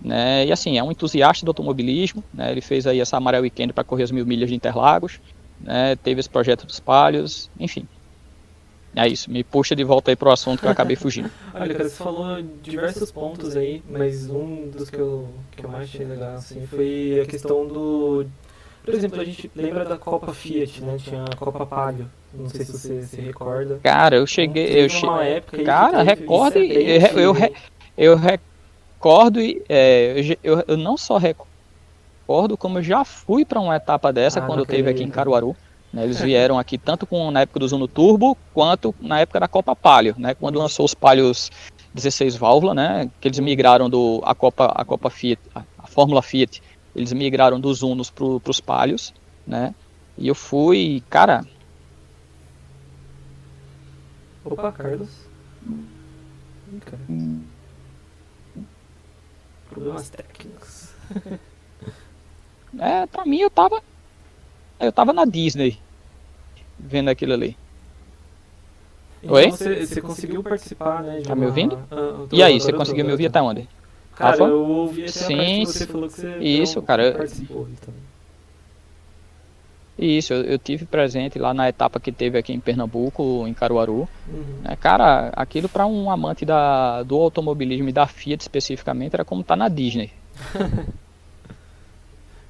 [0.03, 0.47] Né?
[0.47, 2.51] E assim, é um entusiasta do automobilismo, né?
[2.51, 5.19] ele fez aí essa Amarelo Weekend para correr as mil milhas de Interlagos,
[5.61, 5.95] né?
[5.97, 7.87] teve esse projeto dos Palhos, enfim.
[8.99, 11.31] É isso, me puxa de volta aí pro assunto que eu acabei fugindo.
[11.55, 15.85] Olha, cara, você falou diversos pontos aí, mas um dos que eu, que eu mais
[15.85, 18.25] achei legal assim, foi a questão do,
[18.83, 20.97] Por exemplo, a gente lembra da Copa Fiat, né?
[20.97, 22.09] Tinha a Copa Palio.
[22.33, 23.79] Não sei se você se recorda.
[23.81, 24.67] Cara, eu cheguei.
[24.67, 25.05] Teve Eu che...
[25.05, 26.59] uma época Cara, recordo.
[26.59, 27.55] isso é eu, eu, antigo.
[27.97, 29.61] eu recordo e.
[29.69, 34.39] é, eu, eu, eu não só recordo, como eu já fui para uma etapa dessa
[34.39, 35.09] Ah, quando eu teve aqui em.
[35.09, 35.55] Caruaru.
[35.91, 39.47] Né, eles vieram aqui tanto com, na época do Zuno Turbo quanto na época da
[39.47, 40.33] Copa Palio, né?
[40.33, 41.51] Quando lançou os Palios
[41.93, 43.09] 16 válvula, né?
[43.19, 46.61] Que eles migraram do a Copa a Copa Fiat, a, a Fórmula Fiat,
[46.95, 49.13] eles migraram dos Unos para os Palios,
[49.45, 49.73] né?
[50.17, 51.45] E eu fui, cara,
[54.45, 55.09] Opa, Carlos.
[56.85, 57.01] Cara.
[59.69, 60.89] Problemas técnicos.
[62.77, 63.81] É, pra mim eu tava.
[64.79, 65.77] Eu tava na Disney.
[66.77, 67.57] Vendo aquilo ali.
[69.21, 69.51] Então Oi?
[69.51, 71.21] Você, você conseguiu participar, né?
[71.25, 71.77] Tá me uma- ouvindo?
[71.91, 73.67] Ah, E aí, você conseguiu me ouvir eu até onde?
[74.15, 74.43] Cara, Rafa?
[74.45, 77.67] eu ouvi até Sim, que você falou que você isso, cara, participou.
[77.71, 77.93] Então.
[79.97, 84.07] Isso, eu, eu tive presente lá na etapa que teve aqui em Pernambuco, em Caruaru.
[84.29, 84.61] Uhum.
[84.63, 89.43] né, cara, aquilo pra um amante da, do automobilismo e da Fiat especificamente era como
[89.43, 90.11] tá na Disney.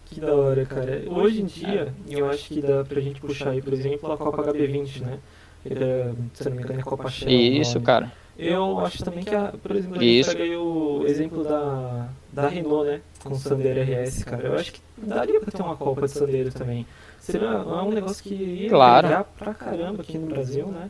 [0.10, 1.04] Que da hora, cara.
[1.08, 4.43] Hoje em dia, eu acho que dá pra gente puxar aí, por exemplo, a Copa
[4.43, 5.19] HB20, né?
[5.65, 7.30] É, se não me engano, é Copa Shell.
[7.30, 7.86] Isso, nome.
[7.86, 8.12] cara.
[8.38, 10.32] Eu acho também que, a, por exemplo, a gente Isso.
[10.32, 13.02] pega aí o exemplo da, da Renault, né?
[13.22, 14.48] Com o Sandero RS, cara.
[14.48, 16.86] Eu acho que daria pra ter uma Copa de Sandero também.
[17.19, 19.08] Seria é um negócio que ia Claro.
[19.08, 20.89] agregar pra caramba aqui no Brasil, né?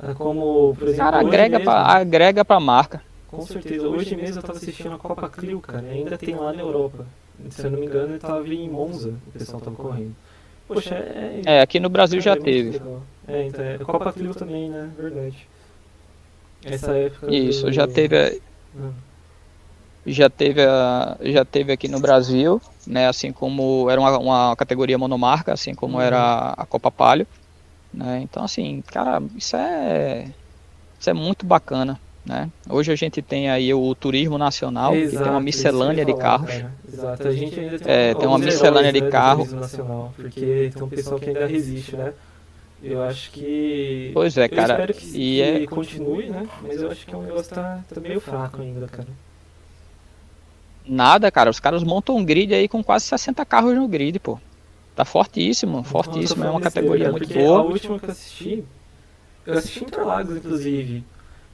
[0.00, 3.02] Ah, Como, por exemplo, Cara, hoje agrega mesmo, pra, agrega pra marca.
[3.28, 3.86] com certeza.
[3.86, 5.84] Hoje mesmo eu tava assistindo a Copa Clio, cara.
[5.86, 7.04] e Ainda tem lá na Europa.
[7.50, 10.14] Se eu não me engano, eu tava em Monza, o pessoal tava correndo.
[10.68, 11.42] Poxa, é.
[11.44, 12.70] É, aqui no Brasil já cara, é teve.
[12.72, 13.02] legal.
[13.28, 13.78] É, então é.
[13.78, 14.90] Copa Clio também, né?
[14.96, 15.48] Verdade.
[16.64, 17.26] Essa época.
[17.30, 18.16] Isso, do- já teve,
[18.74, 18.92] Ah,
[20.04, 23.06] já teve, a- já teve aqui no Brasil, né?
[23.08, 26.02] Assim como era uma, uma categoria monomarca, assim como Uhum.
[26.02, 27.26] era a Copa Palio,
[27.92, 28.20] né?
[28.22, 30.34] Então assim, cara, isso é
[31.00, 32.50] isso é muito bacana, né?
[32.68, 35.70] Hoje a gente tem aí o turismo nacional, que tem exato, uma que eu ia
[35.70, 36.50] miscelânea de falar, carros.
[36.50, 36.72] cara.
[36.92, 39.48] Exato, a gente ainda tem, É, tem uma miscelânea heróis, de né, carro.
[39.56, 42.12] nacional, porque tem um pessoal que ainda resiste, né?
[42.82, 44.10] Eu acho que.
[44.14, 46.48] Pois é, eu cara, espero que, e que é- continue, né?
[46.62, 49.08] Mas eu acho que é um negócio tá, tá meio fraco ainda, cara.
[50.86, 54.38] Nada, cara, os caras montam um grid aí com quase 60 carros no grid, pô.
[54.94, 57.62] Tá fortíssimo, fortíssimo, é uma categoria cara, muito porque A boa.
[57.62, 58.64] última que eu assisti,
[59.46, 61.04] eu assisti Interlagos, inclusive,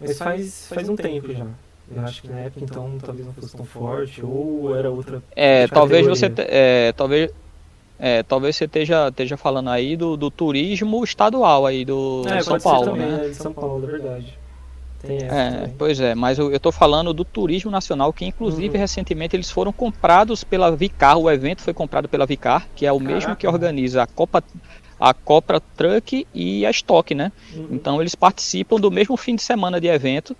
[0.00, 1.46] mas faz, faz um tempo já.
[1.90, 5.22] Eu acho que na época, então, talvez não fosse tão forte, ou era outra.
[5.34, 6.16] É, talvez categoria.
[6.16, 7.30] você, te- é, talvez,
[7.98, 12.52] é, talvez você esteja, esteja falando aí do, do turismo estadual aí do É, São
[12.52, 13.18] pode ser Paulo, também, né?
[13.22, 13.28] né?
[13.28, 14.38] De São Paulo, é verdade.
[15.00, 15.74] Tem essa É, também.
[15.78, 18.80] pois é, mas eu, eu tô falando do turismo nacional, que inclusive Uhum.
[18.80, 22.98] recentemente eles foram comprados pela Vicar, o evento foi comprado pela Vicar, que é o
[23.00, 23.36] mesmo Caraca.
[23.36, 24.42] que organiza a Copa,
[25.00, 27.30] a Copa Truck e a Stock, né?
[27.54, 27.68] Uhum.
[27.72, 30.36] Então eles participam do mesmo fim de semana de evento,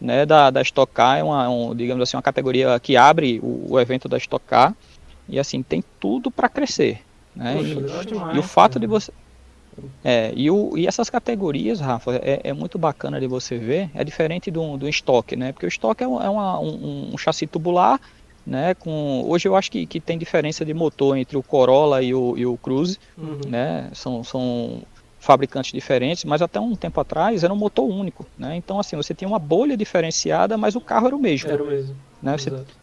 [0.00, 3.72] né, da, da Stock Car, é uma, um, digamos assim, uma categoria que abre o,
[3.74, 4.74] o evento da Stock Car,
[5.28, 7.00] e assim, tem tudo para crescer,
[7.36, 7.54] né?
[7.56, 8.80] Poxa, E- demais, e o fato cara.
[8.80, 9.12] de você.
[10.04, 13.90] É, e, o, e essas categorias, Rafa, é, é muito bacana de você ver.
[13.94, 15.52] É diferente do, do estoque, né?
[15.52, 17.98] Porque o estoque é, um, é uma- um, um chassi tubular,
[18.46, 18.74] né?
[18.74, 22.36] Com, hoje eu acho que, que tem diferença de motor entre o Corolla e o,
[22.36, 23.38] e o Cruze, Uhum.
[23.48, 23.90] né?
[23.94, 24.82] São, são
[25.18, 28.56] fabricantes diferentes, mas até um tempo atrás era um motor único, né?
[28.56, 31.66] Então, assim, você tinha uma bolha diferenciada, mas o carro era o mesmo, Era o
[31.66, 31.96] mesmo.
[32.20, 32.36] né?
[32.36, 32.74] Você Exato.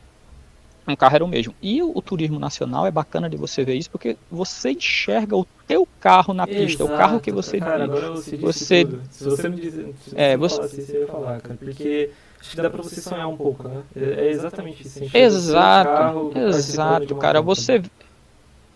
[0.88, 1.54] um carro era o mesmo.
[1.62, 5.45] E o, o turismo nacional é bacana de você ver isso, porque você enxerga o
[5.67, 8.88] teu carro na pista, o carro que Exato, você Cara, agora você você-.
[9.12, 9.93] Se você me dizer.
[10.00, 11.58] Se É, você você- falasse eu ia falar, cara.
[11.63, 13.84] Porque acho que dá pra você sonhar um pouco, né?
[13.95, 15.04] É, é exatamente isso.
[15.15, 17.41] Exato, carro exato, cara.
[17.41, 17.82] Você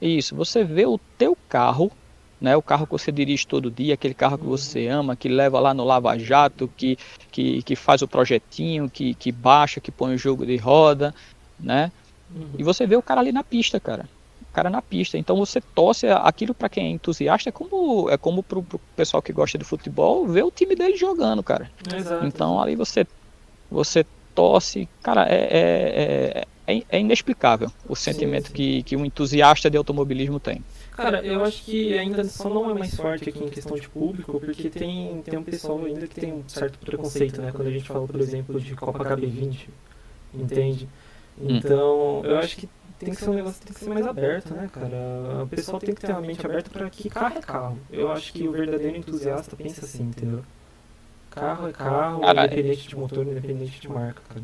[0.01, 1.91] isso, você vê o teu carro,
[2.41, 2.57] né?
[2.57, 4.49] O carro que você dirige todo dia, aquele carro que Uhum.
[4.49, 6.97] você ama, que leva lá no Lava Jato, que,
[7.31, 11.15] que, que faz o projetinho, que, que baixa, que põe o jogo de roda,
[11.57, 11.89] né?
[12.35, 12.49] Uhum.
[12.57, 14.09] E você vê o cara ali na pista, cara.
[14.41, 15.17] O cara na pista.
[15.17, 19.21] Então você torce aquilo para quem é entusiasta, é como é como pro, pro pessoal
[19.23, 21.71] que gosta de futebol, ver o time dele jogando, cara.
[21.95, 22.25] Exato.
[22.25, 23.07] Então ali você
[23.73, 28.53] você torce, cara, é, é, é, é- é inexplicável o sentimento sim.
[28.53, 30.63] Que, que um entusiasta de automobilismo tem.
[30.91, 34.39] Cara, eu acho que ainda só não é mais forte aqui em questão de público,
[34.39, 37.51] porque tem, tem um pessoal ainda que tem um certo preconceito, né?
[37.51, 39.69] Quando a gente fala, por exemplo, de Copa HB20,
[40.33, 40.87] entende?
[41.37, 44.69] Então, eu acho que tem que ser um negócio tem que ser mais aberto, né,
[44.71, 45.43] cara?
[45.43, 47.79] O pessoal tem que ter a mente aberta para que carro é carro.
[47.91, 50.43] Eu acho que o verdadeiro entusiasta pensa assim, entendeu?
[51.33, 54.43] Carro é carro, Cara, independente de motor, independente de marca, cara.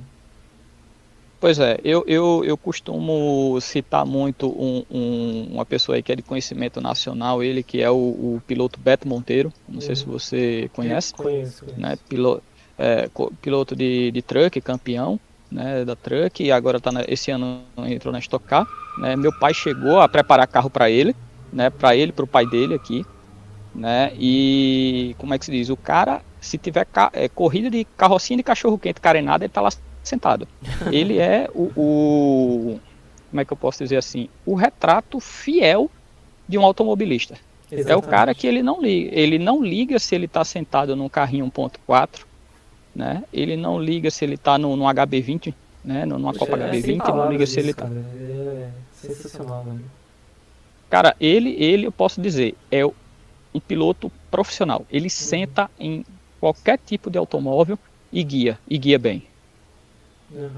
[1.39, 6.15] Pois é, eu, eu, eu costumo citar muito um, um, uma pessoa aí que é
[6.15, 9.81] de conhecimento nacional, ele que é o, o piloto Beto Monteiro, não uhum.
[9.81, 10.11] sei se uhum.
[10.11, 11.13] você conhece.
[11.13, 11.79] Conheço, conheço.
[11.79, 12.43] Né, piloto,
[12.77, 13.09] é,
[13.41, 15.17] piloto de, de truck, campeão
[15.49, 18.67] né, da truck, e agora tá na, esse ano entrou na Stock Car.
[18.97, 21.15] Né, meu pai chegou a preparar carro para ele,
[21.53, 23.05] né, para ele, para o pai dele aqui,
[23.73, 25.69] né, e como é que se diz?
[25.69, 29.69] O cara, se tiver é, corrida de carrocinha de cachorro quente carenada, ele tá lá
[30.03, 30.47] sentado.
[30.91, 32.79] Ele é o, o,
[33.29, 34.29] Como é que eu posso dizer assim?
[34.45, 35.91] O retrato fiel
[36.47, 37.35] de um automobilista.
[37.71, 37.91] Exatamente.
[37.91, 39.11] É o cara que ele não liga.
[39.13, 42.21] Ele não liga se ele está sentado num carrinho 1.4,
[42.95, 43.23] né?
[43.31, 46.05] Ele não liga se ele está no, no HB20, né?
[46.05, 47.85] Numa Poxa, Copa é HB20, não liga se ele está.
[47.85, 49.85] É sensacional, velho.
[50.89, 54.85] Cara, ele, ele eu posso dizer, é um piloto profissional.
[54.89, 55.09] Ele uhum.
[55.09, 56.03] senta em
[56.39, 57.77] qualquer tipo de automóvel
[58.11, 59.23] e guia, e guia bem.
[60.31, 60.49] Uhum.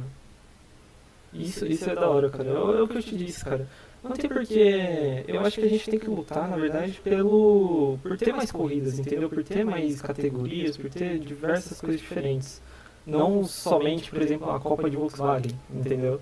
[1.33, 2.49] Isso, isso é da hora, cara.
[2.49, 3.67] É, é o que eu te disse, cara.
[4.03, 5.23] Não tem porque.
[5.27, 7.99] Eu acho que a gente tem que lutar, na verdade, pelo.
[8.01, 9.29] por ter mais corridas, entendeu?
[9.29, 12.61] Por ter mais categorias, por ter diversas coisas diferentes.
[13.05, 16.19] Não somente, por exemplo, a Copa de Volkswagen, entendeu?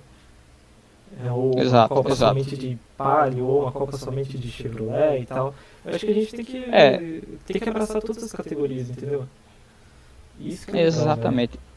[1.25, 2.39] É, ou exato, uma Copa exato.
[2.39, 5.55] somente de Palio, ou uma Copa somente de Chevrolet e tal.
[5.83, 7.21] Eu acho que a gente tem que, é.
[7.45, 9.25] tem que abraçar todas as categorias, entendeu?
[10.39, 11.51] Isso é Exatamente.
[11.51, 11.69] Legal,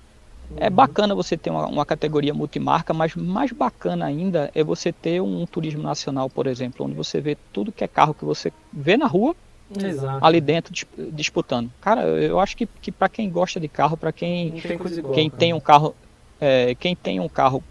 [0.56, 5.20] é bacana você ter uma, uma, categoria multimarca, mas mais bacana ainda é você ter
[5.20, 8.96] um turismo nacional, por exemplo, onde você vê tudo que é carro que você vê
[8.96, 9.34] na rua,
[9.76, 10.24] Exato.
[10.24, 10.72] ali dentro
[11.12, 11.70] disputando.
[11.80, 15.52] Cara, eu acho que, que para quem gosta de carro, para quem, igual, quem tem
[15.54, 15.94] um carro,
[16.40, 17.64] é, quem tem um carro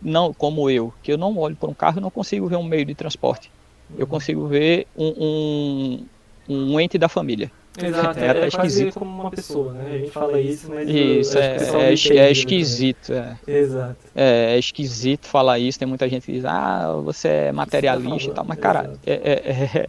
[0.00, 2.64] não como eu, que eu não olho para um carro, eu não consigo ver um
[2.64, 3.50] meio de transporte.
[3.90, 3.96] Uhum.
[3.98, 6.06] Eu consigo ver um,
[6.48, 7.50] um, um ente da família.
[7.80, 8.98] Exato, é, é, é esquisito.
[8.98, 9.86] como uma pessoa, né?
[9.86, 10.88] A gente fala isso, mas.
[10.88, 13.12] Isso, é, é, é, é, esquisito.
[13.12, 13.36] É.
[13.46, 13.96] Exato.
[14.14, 15.78] É, é, esquisito falar isso.
[15.78, 19.32] Tem muita gente que diz, ah, você é materialista e tal, mas, cara, é, é,
[19.50, 19.88] é,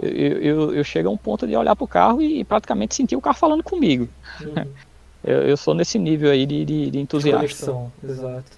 [0.00, 3.20] eu, eu, eu, chego a um ponto de olhar pro carro e praticamente sentir o
[3.20, 4.08] carro falando comigo.
[4.40, 4.66] Uhum.
[5.24, 7.40] eu, eu sou nesse nível aí de, de, de entusiasmo.
[7.40, 8.52] Conexão, exato.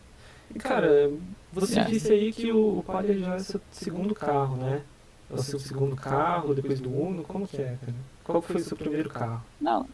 [0.55, 1.11] E, cara,
[1.51, 4.83] você disse aí que o Palio já é seu segundo carro, né?
[5.31, 7.95] É o seu segundo carro, depois do Uno, como que é, cara?
[8.25, 9.43] Qual foi o seu primeiro carro?
[9.61, 9.87] Não.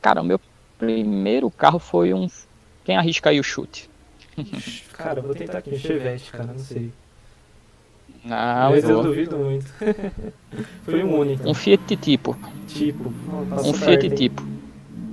[0.00, 0.40] Cara, o meu
[0.78, 2.28] primeiro carro foi um.
[2.84, 3.90] Quem arrisca aí o chute?
[4.92, 6.92] Cara, vou tentar aqui, um Chevette, cara, não sei.
[8.22, 9.66] Não, Mas eu, eu duvido muito.
[10.84, 11.48] foi um único.
[11.48, 12.36] Um Fiat tipo.
[12.66, 13.12] Tipo.
[13.64, 14.42] Um Fiat tipo.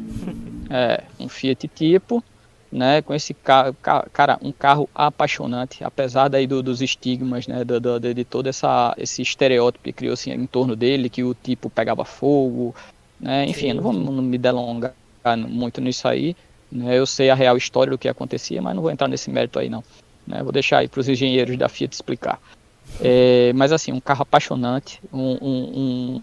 [0.70, 2.24] é, um Fiat tipo
[2.74, 3.76] né, com esse carro,
[4.12, 8.96] cara, um carro apaixonante, apesar daí do, dos estigmas, né, do, do, de todo essa,
[8.98, 12.76] esse estereótipo que criou assim, em torno dele, que o tipo pegava fogo,
[13.20, 14.96] né, enfim, sim, não vou não me delongar
[15.48, 16.36] muito nisso aí,
[16.72, 19.60] né, eu sei a real história do que acontecia, mas não vou entrar nesse mérito
[19.60, 19.84] aí não,
[20.26, 22.42] né, vou deixar aí para os engenheiros da Fiat explicar.
[23.00, 26.22] É, mas assim, um carro apaixonante, um, um,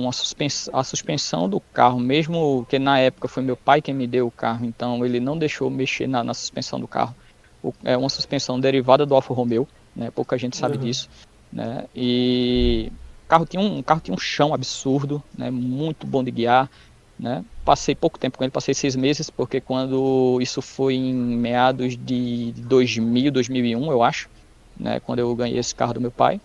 [0.00, 4.06] uma suspensão, a suspensão do carro, mesmo que na época foi meu pai quem me
[4.06, 7.14] deu o carro, então ele não deixou mexer na, na suspensão do carro.
[7.62, 10.10] O, é uma suspensão derivada do Alfa Romeo, né?
[10.10, 10.84] Pouca gente sabe uhum.
[10.84, 11.08] disso,
[11.52, 11.84] né?
[11.94, 12.90] E
[13.24, 15.50] o carro tinha um, carro tinha um chão absurdo, né?
[15.50, 16.70] Muito bom de guiar,
[17.18, 17.44] né?
[17.62, 22.52] Passei pouco tempo com ele, passei seis meses, porque quando isso foi em meados de
[22.56, 24.30] 2000, 2001, eu acho,
[24.78, 24.98] né?
[25.00, 26.40] Quando eu ganhei esse carro do meu pai.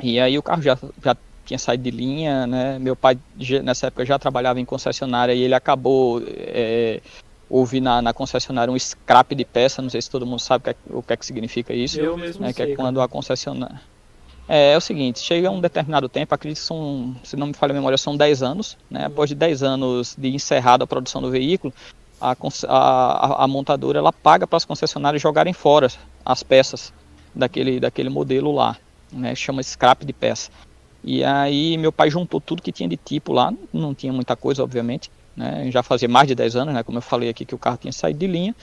[0.00, 2.78] E aí o carro já, já tinha saído de linha, né?
[2.78, 3.18] Meu pai
[3.62, 7.00] nessa época já trabalhava em concessionária e ele acabou é,
[7.48, 10.64] houve na, na, concessionária um scrap de peça, não sei se todo mundo sabe o
[10.64, 12.00] que é, o que, é que significa isso.
[12.00, 13.80] Eu mesmo né, sei, Que é quando a concessionária...
[14.48, 17.70] É, é, o seguinte, chega um determinado tempo, acredito que são, se não me falha
[17.70, 19.00] a memória, são 10 anos, né?
[19.00, 19.06] Uhum.
[19.06, 21.72] Após de 10 anos de encerrada a produção do veículo,
[22.20, 22.36] a,
[22.68, 25.88] a, a montadora ela paga para as concessionárias jogarem fora
[26.24, 26.92] as peças
[27.34, 28.76] daquele, daquele modelo lá,
[29.12, 29.34] né?
[29.34, 30.50] Chama scrap de peça.
[31.04, 34.62] E aí meu pai juntou tudo que tinha de tipo lá, não tinha muita coisa,
[34.64, 35.70] obviamente, né?
[35.70, 36.82] Já fazia mais de 10 anos, né?
[36.82, 38.56] Como eu falei aqui que o carro tinha saído de linha.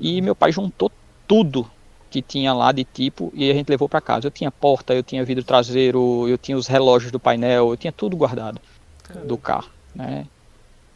[0.00, 0.90] E meu pai juntou
[1.28, 1.70] tudo
[2.10, 4.26] que tinha lá de tipo e a gente levou para casa.
[4.26, 7.92] Eu tinha porta, eu tinha vidro traseiro, eu tinha os relógios do painel, eu tinha
[7.92, 8.60] tudo guardado
[9.24, 10.26] do carro, né?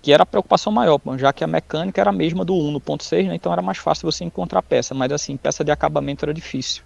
[0.02, 3.34] Que era a preocupação maior, já que a mecânica era a mesma do 1.6, né?
[3.34, 6.82] Então era mais fácil você encontrar peça, mas assim, peça de acabamento era difícil.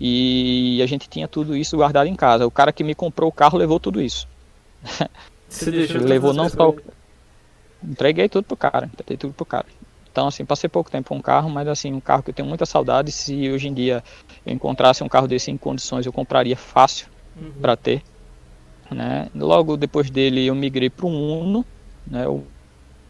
[0.00, 2.46] E a gente tinha tudo isso guardado em casa.
[2.46, 4.28] O cara que me comprou o carro levou tudo isso.
[5.48, 6.74] Você deixou levou não só.
[7.82, 9.66] Entreguei tudo pro cara, entreguei tudo pro cara.
[10.10, 12.48] Então, assim, passei pouco tempo com um carro, mas assim, um carro que eu tenho
[12.48, 13.10] muita saudade.
[13.12, 14.02] Se hoje em dia
[14.44, 17.08] eu encontrasse um carro desse em condições, eu compraria fácil
[17.40, 17.52] uhum.
[17.60, 18.02] para ter.
[18.90, 19.28] Né?
[19.34, 21.64] Logo depois dele eu migrei para um Uno,
[22.06, 22.26] né?
[22.26, 22.44] o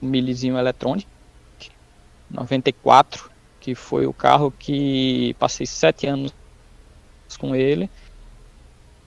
[0.00, 1.06] milizinho Electronic
[2.30, 3.30] 94,
[3.60, 6.32] que foi o carro que passei sete anos
[7.36, 7.90] com ele,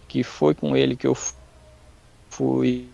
[0.08, 1.16] que foi com ele que eu
[2.30, 2.88] fui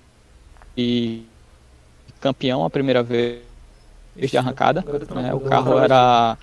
[2.19, 3.43] campeão a primeira vez
[4.15, 4.83] de arrancada.
[5.15, 5.33] Né?
[5.33, 6.37] O carro era,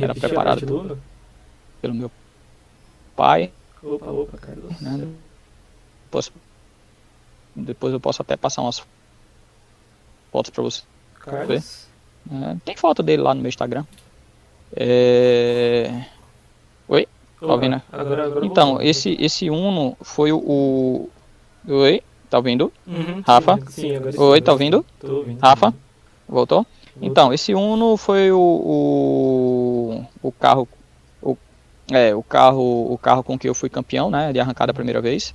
[0.00, 0.98] era preparado
[1.80, 2.10] pelo meu
[3.16, 3.52] pai.
[3.82, 4.80] Opa, opa, Carlos.
[4.80, 5.08] Né?
[6.04, 6.32] Depois,
[7.54, 8.82] depois eu posso até passar umas
[10.30, 10.82] fotos para você.
[11.20, 11.86] Carlos.
[12.30, 13.84] É, tem foto dele lá no meu Instagram.
[14.74, 16.06] É...
[16.88, 17.08] Oi?
[17.46, 17.82] Tá ouvindo?
[17.90, 21.08] Agora, agora então, esse, esse Uno foi o.
[21.68, 22.00] Oi?
[22.30, 22.72] Tá ouvindo?
[22.86, 23.58] Uhum, Rafa?
[23.68, 24.86] Sim, sim, Oi, tá ouvindo?
[25.00, 25.40] Tô ouvindo.
[25.40, 25.74] Rafa?
[26.28, 26.64] Voltou?
[27.00, 30.68] Então, esse Uno foi o, o, o carro.
[31.20, 31.36] O,
[31.90, 34.32] é, o carro, o carro com que eu fui campeão, né?
[34.32, 35.34] De arrancada a primeira vez.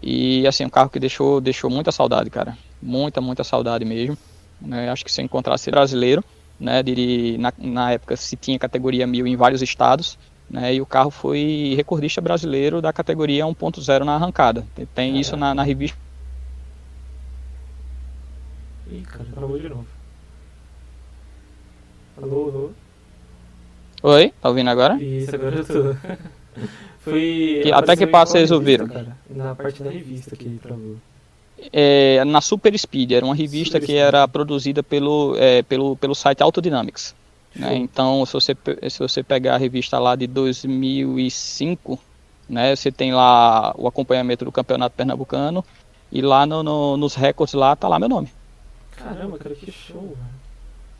[0.00, 2.56] E assim, um carro que deixou, deixou muita saudade, cara.
[2.80, 4.16] Muita, muita saudade mesmo.
[4.60, 4.88] Né?
[4.90, 6.24] Acho que se eu encontrasse brasileiro,
[6.58, 10.18] né, de, na, na época se tinha categoria 1000 em vários estados,
[10.50, 14.66] né, e o carro foi recordista brasileiro da categoria 1.0 na arrancada.
[14.74, 15.98] Tem, tem isso na, na revista.
[18.90, 19.86] Ih, cara, travou de novo.
[22.20, 22.70] Alô, alô?
[24.02, 25.02] Oi, tá ouvindo agora?
[25.02, 25.94] Isso, agora eu tô.
[27.00, 27.60] Foi.
[27.62, 28.88] Que, até que passo vocês ouviram?
[28.88, 30.96] Cara, na parte da revista que travou
[31.72, 34.06] é, na Super Speed, era uma revista Super que Speed.
[34.06, 37.14] era produzida pelo, é, pelo, pelo site Autodynamics.
[37.58, 37.74] Né?
[37.76, 38.56] Então, se você,
[38.88, 41.98] se você pegar a revista lá de 2005,
[42.48, 45.64] né, você tem lá o acompanhamento do Campeonato Pernambucano
[46.10, 48.30] e lá no, no, nos recordes lá tá lá meu nome.
[48.92, 50.38] Caramba, cara, que show, velho.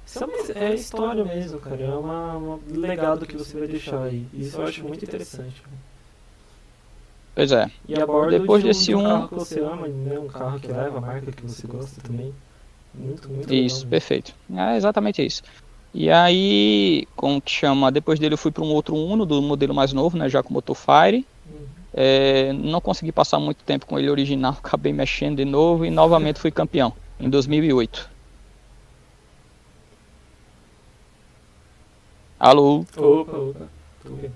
[0.05, 1.83] Isso é, uma, é história mesmo, cara.
[1.83, 4.27] É uma legado que você vai deixar aí.
[4.33, 5.63] Isso eu acho muito interessante.
[7.35, 7.71] Pois é.
[7.87, 9.03] E a bordo Depois de um, desse um...
[9.05, 10.19] carro que você ama, né?
[10.19, 12.35] um carro que leva a marca que você gosta também.
[12.95, 14.35] Muito, muito Isso, legal, perfeito.
[14.57, 15.43] É exatamente isso.
[15.93, 17.91] E aí, como que chama?
[17.91, 20.29] Depois dele eu fui para um outro Uno, do modelo mais novo, né?
[20.29, 21.27] Já com motor Fire.
[21.51, 21.67] Uhum.
[21.95, 26.39] É, não consegui passar muito tempo com ele original, acabei mexendo de novo e novamente
[26.39, 28.11] fui campeão, em 2008.
[32.39, 32.85] Alô?
[32.97, 33.67] Opa, opa.
[34.03, 34.31] Tudo bem.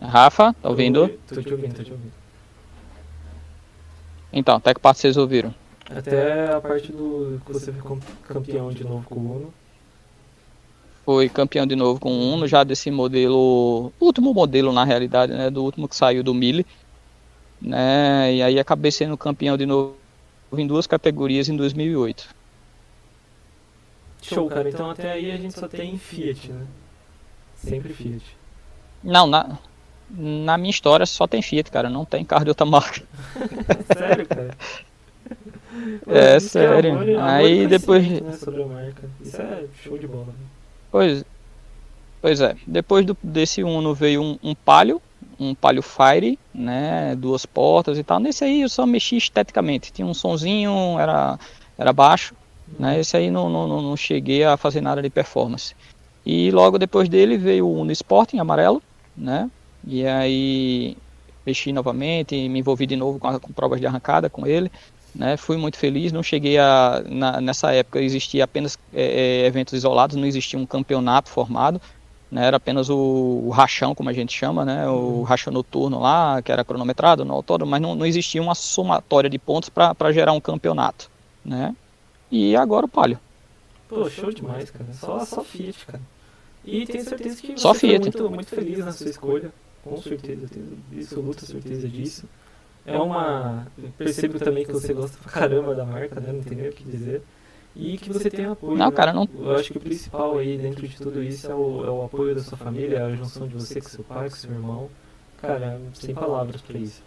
[0.00, 1.08] Rafa, tá ouvindo?
[1.26, 2.12] Tô te ouvindo, tô te ouvindo.
[4.32, 5.54] Então, até que parte vocês ouviram?
[5.90, 9.54] Até a parte do que você foi campeão de novo com o Uno.
[11.08, 15.48] Foi campeão de novo com o Uno, já desse modelo, último modelo na realidade, né,
[15.48, 16.66] do último que saiu do Mille,
[17.62, 19.96] né, e aí acabei sendo campeão de novo
[20.52, 22.28] em duas categorias em 2008.
[24.20, 26.66] Show, cara, então até aí a gente só tem Fiat, né?
[27.54, 28.36] Sempre Fiat.
[29.02, 29.58] Não, na,
[30.10, 33.02] na minha história só tem Fiat, cara, não tem carro de outra marca.
[33.96, 34.54] sério, cara?
[36.06, 36.92] é, é sério.
[36.92, 38.06] Amor, amor Aí depois.
[38.06, 39.08] Né, sobre a marca.
[39.22, 40.26] Isso é show de bola.
[40.26, 40.57] Né?
[40.90, 41.24] Pois,
[42.20, 42.56] pois é.
[42.66, 45.00] Depois do, desse Uno veio um, um Palio,
[45.38, 47.14] um Palio Fire, né?
[47.16, 48.18] Duas portas e tal.
[48.18, 49.92] Nesse aí eu só mexi esteticamente.
[49.92, 51.38] Tinha um sonzinho, era,
[51.76, 52.34] era baixo.
[52.78, 53.00] Né?
[53.00, 55.74] Esse aí não, não, não cheguei a fazer nada de performance.
[56.26, 58.82] E logo depois dele veio o Uno Sporting amarelo,
[59.16, 59.50] né?
[59.86, 60.96] E aí
[61.46, 64.70] mexi novamente, me envolvi de novo com, a, com provas de arrancada com ele.
[65.14, 67.02] Né, fui muito feliz, não cheguei a.
[67.06, 71.80] Na, nessa época existia apenas é, é, eventos isolados, não existia um campeonato formado,
[72.30, 75.22] né, era apenas o, o, rachão, como a gente chama, né, o uhum.
[75.22, 79.38] rachão noturno lá, que era cronometrado no autódromo, mas não, não existia uma somatória de
[79.38, 81.10] pontos para gerar um campeonato.
[81.44, 81.74] Né,
[82.30, 83.18] e agora o palio.
[83.88, 84.92] Pô, show demais, cara.
[84.92, 86.02] Só, só Fiat, cara.
[86.64, 88.02] E tenho certeza que só você Fiat.
[88.02, 89.50] muito, muito feliz na sua escolha
[89.88, 92.28] com certeza, tenho absoluta certeza disso.
[92.86, 93.66] É uma.
[93.96, 96.32] Percebo também que você gosta pra caramba da marca, né?
[96.32, 97.22] Não tem nem o que dizer.
[97.76, 98.76] E que você tem apoio.
[98.76, 98.96] Não, né?
[98.96, 99.28] cara, não.
[99.38, 102.34] Eu acho que o principal aí dentro de tudo isso é o, é o apoio
[102.34, 104.88] da sua família, a junção de você com seu pai, com seu irmão.
[105.40, 107.02] Cara, sem palavras pra isso.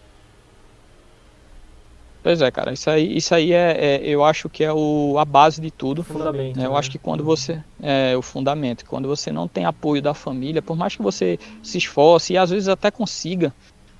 [2.23, 5.25] Pois é, cara, isso aí, isso aí é, é, eu acho que é o, a
[5.25, 6.01] base de tudo.
[6.01, 6.55] O fundamento.
[6.55, 6.65] Né?
[6.65, 6.77] Eu né?
[6.77, 7.61] acho que quando você.
[7.81, 8.85] É o fundamento.
[8.85, 12.51] Quando você não tem apoio da família, por mais que você se esforce e às
[12.51, 13.51] vezes até consiga,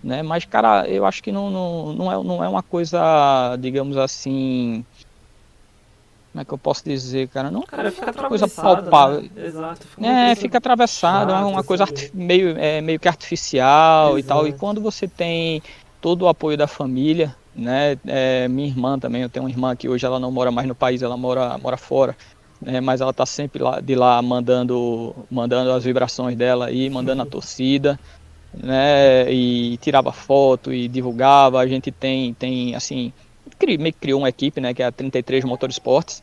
[0.04, 0.24] né?
[0.24, 4.86] Mas, cara, eu acho que não, não, não, é, não é uma coisa, digamos assim.
[6.32, 7.52] Como é que eu posso dizer, cara?
[7.52, 9.22] Não cara, fica uma coisa palpável.
[9.22, 9.45] Né?
[9.45, 9.86] Exato.
[9.86, 14.20] Fica é, fica atravessado, é uma coisa meio, é, meio que artificial Exato.
[14.20, 14.47] e tal.
[14.47, 15.62] E quando você tem
[15.99, 17.97] todo o apoio da família, né?
[18.08, 20.76] É, minha irmã também, eu tenho uma irmã que hoje ela não mora mais no
[20.76, 22.16] país, ela mora, mora fora,
[22.62, 22.80] né?
[22.80, 27.26] mas ela tá sempre lá, de lá mandando, mandando as vibrações dela aí, mandando a
[27.26, 27.99] torcida,
[28.54, 29.32] né?
[29.32, 31.60] E tirava foto e divulgava.
[31.60, 33.14] A gente tem, tem assim,
[33.68, 34.74] meio que criou uma equipe, né?
[34.74, 36.22] Que é a 33 Motorsports,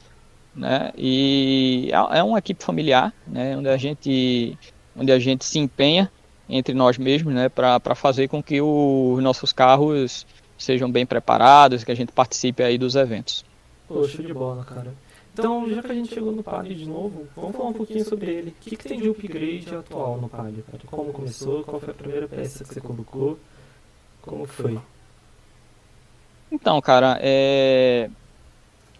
[0.55, 0.93] né?
[0.97, 3.57] E é, é uma equipe familiar, né?
[3.57, 4.59] Onde a gente,
[4.97, 6.11] onde a gente se empenha
[6.49, 7.49] entre nós mesmos, né?
[7.49, 10.26] Para fazer com que os nossos carros
[10.57, 13.45] sejam bem preparados, que a gente participe aí dos eventos.
[13.87, 14.93] Poxa, de bola, cara.
[15.39, 18.32] Então, já que a gente chegou no Palio de novo, vamos falar um pouquinho sobre
[18.32, 18.51] ele.
[18.51, 20.64] O que, que tem de upgrade atual no Palio?
[20.86, 21.62] Como começou?
[21.62, 23.39] Qual foi a primeira peça que você colocou?
[24.20, 24.78] Como foi?
[26.51, 28.11] Então, cara, é...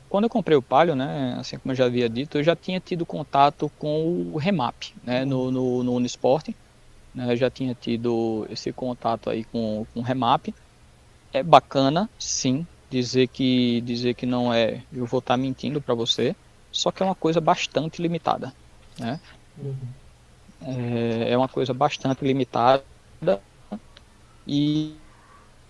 [0.09, 2.79] quando eu comprei o Palio, né, assim como eu já havia dito, eu já tinha
[2.79, 6.51] tido contato com o Remap, né, no, no, no Unisport.
[7.15, 10.55] Né, eu já tinha tido esse contato aí com, com o Remap.
[11.33, 15.95] É bacana, sim, dizer que dizer que não é, eu vou estar tá mentindo para
[15.95, 16.35] você.
[16.71, 18.53] Só que é uma coisa bastante limitada,
[18.99, 19.19] né?
[19.57, 19.75] Uhum.
[20.61, 22.83] É, é uma coisa bastante limitada
[24.47, 24.95] e,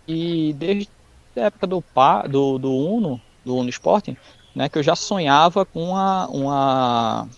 [0.07, 0.89] e desde
[1.37, 1.83] a época do,
[2.29, 4.17] do, do Uno, do Uno Sporting,
[4.55, 7.29] né, que eu já sonhava com uma, uma,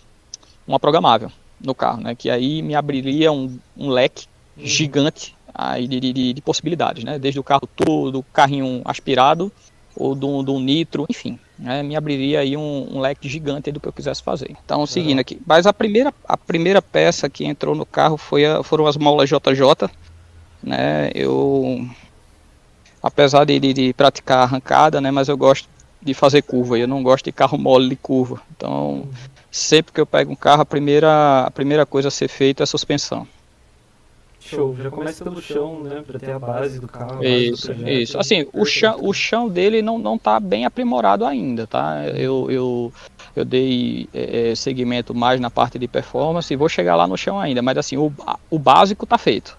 [0.67, 4.27] uma programável no carro, né, que aí me abriria um, um leque
[4.57, 4.65] uhum.
[4.65, 9.51] gigante aí de, de, de, possibilidades, né, desde o carro todo, carrinho aspirado,
[9.95, 13.87] ou do, do nitro, enfim, né, me abriria aí um, um, leque gigante do que
[13.87, 14.55] eu quisesse fazer.
[14.63, 18.63] Então, seguindo aqui, mas a primeira, a primeira peça que entrou no carro foi a,
[18.63, 19.89] foram as molas JJ,
[20.63, 21.87] né, eu
[23.01, 25.67] apesar de, de, de, praticar arrancada, né, mas eu gosto
[26.01, 28.41] de fazer curva, eu não gosto de carro mole de curva.
[28.55, 29.07] Então,
[29.51, 32.65] sempre que eu pego um carro, a primeira, a primeira coisa a ser feita é
[32.65, 33.27] a suspensão.
[34.41, 37.23] Show, já começa pelo chão, né, para ter a base do carro.
[37.23, 38.19] Isso, do projeto, isso.
[38.19, 42.07] Assim, o chão, o chão dele não, não tá bem aprimorado ainda, tá?
[42.07, 42.93] Eu, eu,
[43.35, 47.39] eu dei é, segmento mais na parte de performance e vou chegar lá no chão
[47.39, 48.11] ainda, mas assim, o,
[48.49, 49.57] o básico tá feito.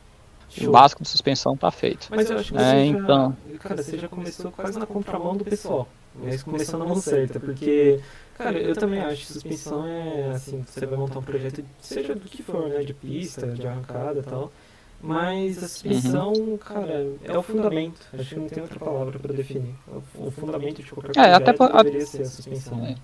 [0.50, 0.68] Show.
[0.68, 2.08] O básico de suspensão tá feito.
[2.10, 3.36] Mas eu acho que é, você, já, então...
[3.60, 5.88] cara, você já começou quase na contramão do pessoal.
[6.14, 8.00] Mas começou na mão certa, porque,
[8.36, 12.28] cara, eu também acho que suspensão é assim, você vai montar um projeto, seja do
[12.28, 12.80] que for, né?
[12.82, 14.52] De pista, de arrancada e tal.
[15.02, 16.56] Mas a suspensão, uhum.
[16.56, 18.00] cara, é o fundamento.
[18.16, 19.74] Acho que não tem outra palavra para definir.
[20.14, 22.86] O fundamento de qualquer é, até deveria ser a suspensão.
[22.86, 22.94] É.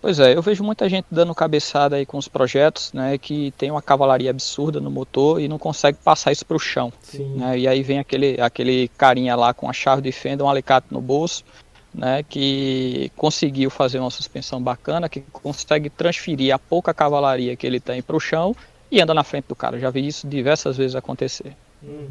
[0.00, 3.68] Pois é, eu vejo muita gente dando cabeçada aí com os projetos, né, que tem
[3.68, 6.92] uma cavalaria absurda no motor e não consegue passar isso para o chão.
[7.34, 10.86] Né, e aí vem aquele, aquele carinha lá com a chave de fenda, um alicate
[10.92, 11.44] no bolso,
[11.92, 17.80] né, que conseguiu fazer uma suspensão bacana, que consegue transferir a pouca cavalaria que ele
[17.80, 18.54] tem para o chão
[18.90, 19.78] e anda na frente do cara.
[19.78, 21.56] Já vi isso diversas vezes acontecer.
[21.82, 22.08] Uhum.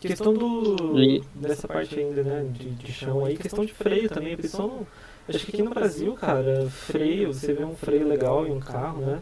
[0.00, 1.22] Questão do e...
[1.34, 4.86] dessa parte ainda, né, de, de chão aí, questão de freio também, a pessoa não
[5.28, 9.00] Acho que aqui no Brasil, cara, freio, você vê um freio legal em um carro,
[9.00, 9.20] né?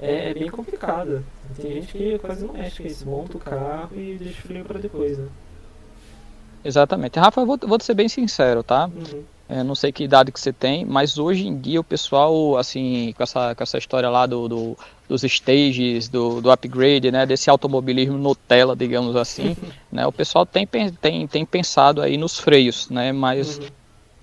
[0.00, 1.24] É, é bem complicado.
[1.56, 4.64] Tem gente que quase não mexe com isso, monta o carro e deixa o freio
[4.64, 5.26] para depois, né?
[6.62, 7.18] Exatamente.
[7.18, 8.90] Rafa, eu vou, vou ser bem sincero, tá?
[8.94, 9.24] Uhum.
[9.48, 13.14] É, não sei que idade que você tem, mas hoje em dia o pessoal, assim,
[13.16, 14.78] com essa, com essa história lá do, do
[15.08, 19.56] dos stages, do, do upgrade, né, desse automobilismo Nutella, digamos assim,
[19.90, 20.68] né, o pessoal tem,
[21.00, 23.68] tem, tem pensado aí nos freios, né, mas uhum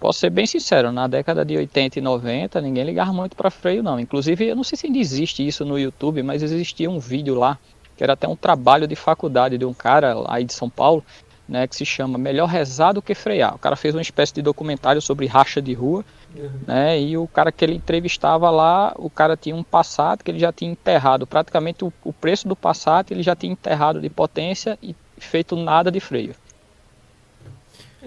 [0.05, 3.81] posso ser bem sincero, na década de 80 e 90 ninguém ligava muito para freio
[3.81, 3.99] não.
[3.99, 7.57] Inclusive, eu não sei se ainda existe isso no YouTube, mas existia um vídeo lá,
[7.97, 11.03] que era até um trabalho de faculdade de um cara aí de São Paulo,
[11.47, 13.55] né, que se chama Melhor Rezar do que Frear.
[13.55, 16.03] O cara fez uma espécie de documentário sobre racha de rua,
[16.35, 16.49] uhum.
[16.67, 20.39] né, e o cara que ele entrevistava lá, o cara tinha um Passat que ele
[20.39, 24.77] já tinha enterrado, praticamente o, o preço do Passat ele já tinha enterrado de potência
[24.81, 26.35] e feito nada de freio.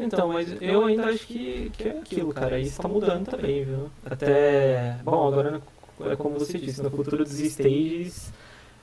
[0.00, 2.58] Então, mas eu ainda acho que, que é aquilo, cara.
[2.60, 3.90] Isso tá mudando também, viu?
[4.06, 4.96] Até.
[5.02, 5.60] Bom, agora
[6.06, 8.32] é como você disse, no futuro dos stages,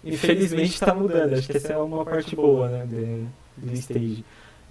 [0.03, 1.33] infelizmente tá mudando.
[1.33, 2.85] Acho que essa é uma parte boa, né?
[3.55, 4.25] Do stage.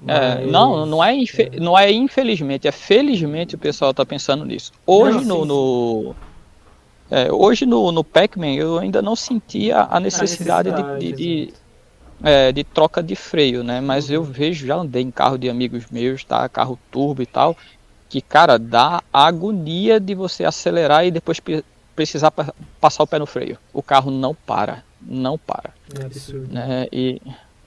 [0.06, 1.42] É, não, não é, infe...
[1.42, 1.60] é.
[1.60, 4.72] não é infelizmente, é felizmente o pessoal tá pensando nisso.
[4.86, 6.04] Hoje não, no.
[6.04, 6.16] no...
[7.10, 11.46] É, hoje no, no Pac-Man eu ainda não sentia a necessidade, a necessidade de, de,
[11.46, 11.54] de
[12.22, 13.80] é, de troca de freio, né?
[13.80, 16.48] Mas eu vejo, já andei em carro de amigos meus, tá?
[16.48, 17.56] Carro turbo e tal,
[18.08, 21.40] que, cara, dá agonia de você acelerar e depois
[21.94, 22.32] precisar
[22.80, 23.58] passar o pé no freio.
[23.72, 25.70] O carro não para, não para.
[25.98, 26.52] É absurdo.
[26.52, 26.86] Né?
[26.92, 27.20] E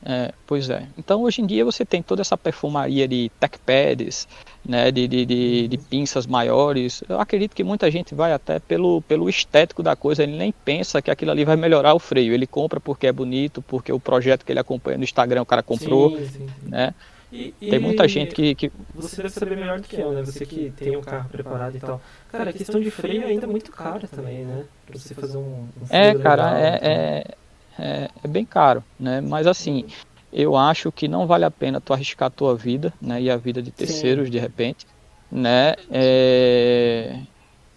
[0.06, 0.88] é, pois é.
[0.98, 4.28] Então hoje em dia você tem toda essa perfumaria de tech pads,
[4.64, 7.04] né, de, de, de, de, pinças maiores.
[7.08, 11.02] Eu acredito que muita gente vai até pelo, pelo estético da coisa, ele nem pensa
[11.02, 12.34] que aquilo ali vai melhorar o freio.
[12.34, 15.64] Ele compra porque é bonito, porque o projeto que ele acompanha no Instagram o cara
[15.64, 16.18] comprou.
[16.18, 16.48] Sim, sim.
[16.64, 16.94] Né?
[17.30, 20.24] E, tem muita gente que, que, Você deve saber melhor do que eu, né?
[20.24, 22.02] Você que tem um carro preparado e tal.
[22.32, 24.64] Cara, a questão de freio ainda é muito cara também, né?
[24.86, 25.42] Pra você fazer um.
[25.42, 27.36] um é, cara, legal, é, é,
[27.78, 29.22] é, é bem caro, né?
[29.22, 29.86] Mas assim,
[30.32, 33.22] eu acho que não vale a pena tu arriscar a tua vida, né?
[33.22, 34.32] E a vida de terceiros Sim.
[34.32, 34.86] de repente,
[35.32, 35.76] né?
[35.90, 37.20] É,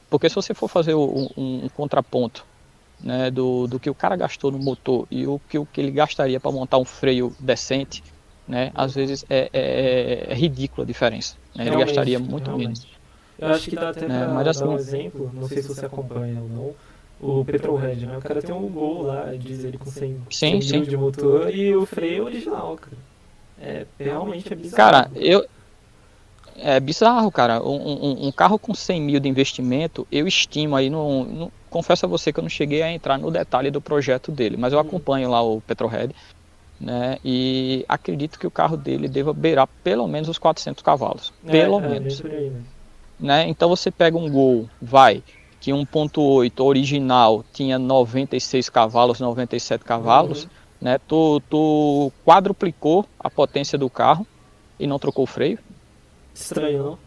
[0.09, 2.45] Porque se você for fazer um, um, contraponto
[3.01, 5.91] né, do, do que o cara gastou no motor e o que, o que ele
[5.91, 8.03] gastaria para montar um freio decente,
[8.47, 11.37] né, às vezes é, é, é ridícula a diferença.
[11.55, 11.67] Né?
[11.67, 12.81] Ele gastaria muito realmente.
[12.81, 13.01] menos.
[13.39, 15.87] Eu acho que dá até é, para assim, dar um exemplo, não sei se você
[15.87, 16.75] acompanha ou não,
[17.21, 18.17] o Petrolhead, né?
[18.17, 20.83] O cara tem um Gol lá, diz ele com 100, sim, 100 sim.
[20.83, 22.97] de motor e o freio original, cara.
[23.61, 24.77] É realmente é bizarro.
[24.77, 25.47] Cara, eu.
[26.57, 27.63] É bizarro, cara.
[27.63, 32.05] Um, um, um, carro com 100 mil de investimento, eu estimo aí, no, no, confesso
[32.05, 34.79] a você que eu não cheguei a entrar no detalhe do projeto dele, mas eu
[34.79, 34.87] uhum.
[34.87, 36.15] acompanho lá o Petrolhead,
[36.79, 37.19] né?
[37.25, 41.33] E acredito que o carro dele deva beirar pelo menos os 400 cavalos.
[41.47, 42.23] É, pelo é, menos.
[42.25, 42.51] É
[43.19, 43.49] né?
[43.49, 45.23] Então você pega um Gol, vai,
[45.61, 50.51] que 1.8 original tinha 96 cavalos, 97 cavalos, uhum.
[50.81, 50.99] né?
[51.07, 54.27] Tu, tu quadruplicou a potência do carro
[54.79, 55.59] e não trocou o freio.
[56.35, 56.99] Estranho, não?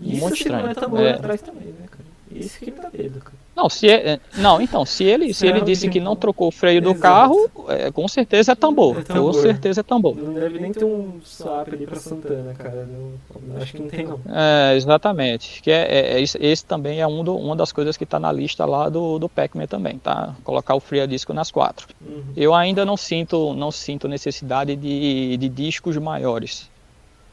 [0.00, 0.74] Isso Muito estranho.
[0.88, 2.04] Não é, é atrás também, né, cara?
[2.30, 3.41] Isso que me dá medo, cara.
[3.54, 6.80] Não, se é, não, então, se ele, se ele disse que não trocou o freio
[6.80, 7.02] do Exato.
[7.02, 8.98] carro, é, com certeza é tambor.
[8.98, 9.34] É tambor.
[9.34, 10.16] Com certeza é tambor.
[10.16, 12.86] Não deve nem ter um swap ali pra Santana, cara.
[12.86, 14.18] Não, acho que não tem não.
[14.26, 15.60] É, exatamente.
[15.60, 18.32] Que é, é, é esse também é um do, uma das coisas que está na
[18.32, 20.34] lista lá do, do Pac-Man também, tá?
[20.42, 21.88] Colocar o freio a disco nas quatro.
[22.00, 22.22] Uhum.
[22.34, 26.70] Eu ainda não sinto, não sinto necessidade de, de discos maiores.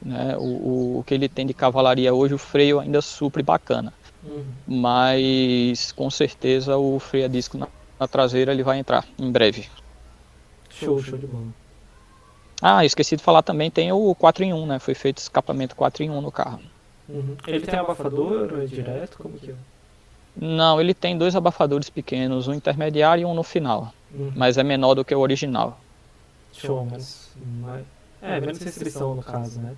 [0.02, 0.36] Né?
[0.38, 3.94] O, o, o que ele tem de cavalaria hoje, o freio ainda supre bacana.
[4.24, 4.46] Uhum.
[4.68, 7.68] Mas com certeza o freio a disco na,
[8.00, 9.70] na, traseira ele vai entrar em breve.
[10.70, 11.48] Show, show de bola.
[12.62, 14.80] Ah, esqueci de falar também, tem o 4 em 1, né?
[14.80, 16.60] Foi feito escapamento 4 em 1 no carro.
[17.08, 17.36] Uhum.
[17.48, 19.18] Ele tem abafador é direto?
[19.18, 19.56] Como que é?
[20.36, 23.94] Não, ele tem dois abafadores pequenos, um intermediário e um no final.
[24.14, 24.32] Uhum.
[24.36, 25.80] Mas é menor do que o original.
[26.54, 27.32] Show, mas.
[28.22, 29.76] É, menos restrição no caso, né?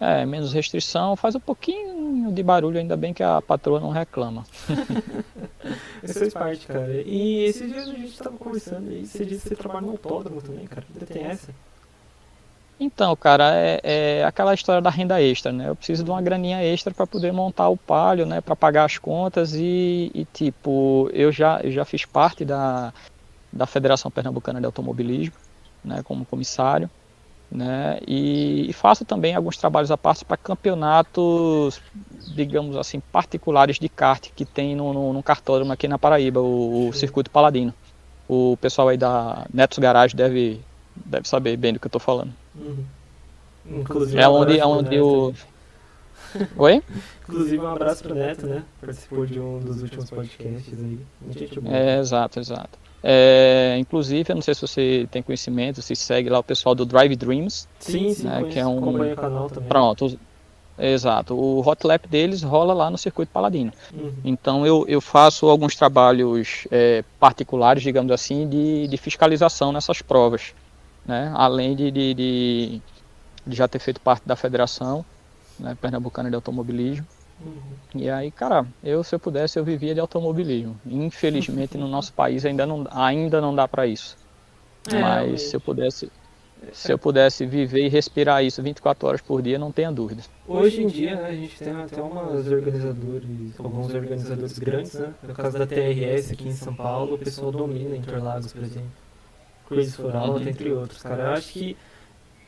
[0.00, 4.44] É, menos restrição, faz um pouquinho de barulho, ainda bem que a patroa não reclama.
[6.04, 7.02] Isso faz parte, cara.
[7.04, 10.40] E esses dias a gente tava conversando e você disse que você trabalha no autódromo
[10.40, 10.86] também, cara.
[10.94, 11.52] Ainda tem essa?
[12.80, 15.68] Então, cara, é, é, aquela história da renda extra, né?
[15.68, 18.40] Eu preciso de uma graninha extra para poder montar o palio, né?
[18.40, 22.94] Para pagar as contas e, e, tipo, eu já, eu já fiz parte da,
[23.52, 25.34] da Federação Pernambucana de Automobilismo,
[25.84, 26.04] né?
[26.04, 26.88] Como comissário
[27.50, 27.98] né?
[28.06, 31.80] E, e, faço também alguns trabalhos à parte para campeonatos,
[32.34, 36.88] digamos assim, particulares de kart que tem no, no, no cartódromo aqui na Paraíba, o,
[36.88, 37.72] o, Circuito Paladino.
[38.28, 40.60] O pessoal aí da Netos Garage deve,
[40.94, 42.32] deve saber bem do que eu estou falando.
[42.54, 42.84] Uhum.
[43.70, 45.34] Inclusive, é onde, é onde o.
[46.56, 46.82] Oi?
[47.22, 48.62] Inclusive, um abraço pro Neto, né?
[48.80, 50.98] Participou de um dos últimos podcasts aí.
[51.66, 52.78] É, exato, exato.
[53.02, 56.84] É, inclusive, eu não sei se você tem conhecimento, se segue lá o pessoal do
[56.84, 57.68] Drive Dreams.
[57.78, 59.68] Sim, sim, né, que é um o canal também.
[59.68, 60.18] Pronto,
[60.78, 61.34] exato.
[61.34, 63.72] O hot lap deles rola lá no circuito Paladino.
[63.92, 64.12] Uhum.
[64.24, 70.52] Então eu, eu faço alguns trabalhos é, particulares, digamos assim, de, de fiscalização nessas provas,
[71.06, 71.32] né?
[71.34, 72.82] Além de, de, de,
[73.46, 75.04] de já ter feito parte da federação
[75.58, 77.06] né, pernambucana de automobilismo.
[77.44, 77.60] Uhum.
[77.94, 80.78] E aí, cara, eu se eu pudesse eu vivia de automobilismo.
[80.86, 84.16] Infelizmente no nosso país ainda não, ainda não dá para isso.
[84.90, 86.10] É, Mas se eu pudesse
[86.72, 90.22] se eu pudesse viver e respirar isso 24 horas por dia, não tenha dúvida.
[90.46, 93.28] Hoje em dia, né, a gente tem até umas organizadores,
[93.58, 95.14] alguns organizadores grandes, né?
[95.22, 98.90] No caso da TRS aqui em São Paulo, o pessoal domina Interlagos, por exemplo.
[99.68, 100.48] Crazy for All, uhum.
[100.48, 101.24] entre outros, cara.
[101.24, 101.76] Eu acho que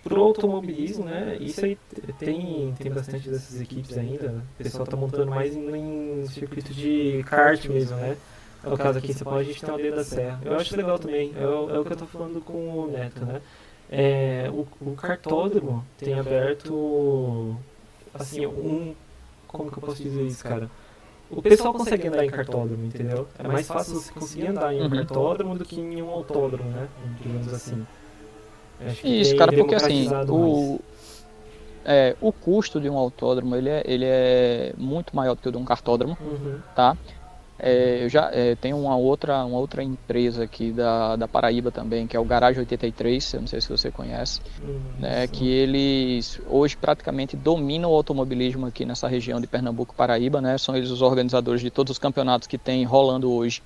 [0.03, 1.37] pro automobilismo, né?
[1.41, 1.79] Isso aí
[2.19, 4.43] tem, tem bastante dessas equipes ainda.
[4.59, 8.17] O pessoal tá montando mais em, em circuito de kart mesmo, né?
[8.63, 10.41] É o caso aqui em São Paulo, a gente tem o Dedo da Serra.
[10.45, 13.25] Eu acho legal também, é o, é o que eu tô falando com o Neto,
[13.25, 13.41] né?
[13.91, 17.57] É, o, o cartódromo tem aberto,
[18.15, 18.95] assim, um...
[19.49, 20.71] Como que eu posso dizer isso, cara?
[21.31, 23.27] O pessoal consegue andar em cartódromo, entendeu?
[23.39, 24.91] É mais fácil você conseguir andar em um uhum.
[24.91, 26.89] cartódromo do que em um autódromo, né?
[27.21, 27.87] Digamos assim.
[29.05, 30.81] Isso, cara, porque assim, o,
[31.85, 35.53] é, o custo de um autódromo ele é, ele é muito maior do que o
[35.53, 36.59] de um cartódromo, uhum.
[36.75, 36.97] tá?
[37.63, 42.07] É, eu já é, tenho uma outra, uma outra empresa aqui da, da Paraíba também,
[42.07, 46.41] que é o Garage 83, eu não sei se você conhece, uhum, né, que eles
[46.49, 51.03] hoje praticamente dominam o automobilismo aqui nessa região de Pernambuco, Paraíba, né, são eles os
[51.03, 53.63] organizadores de todos os campeonatos que tem rolando hoje,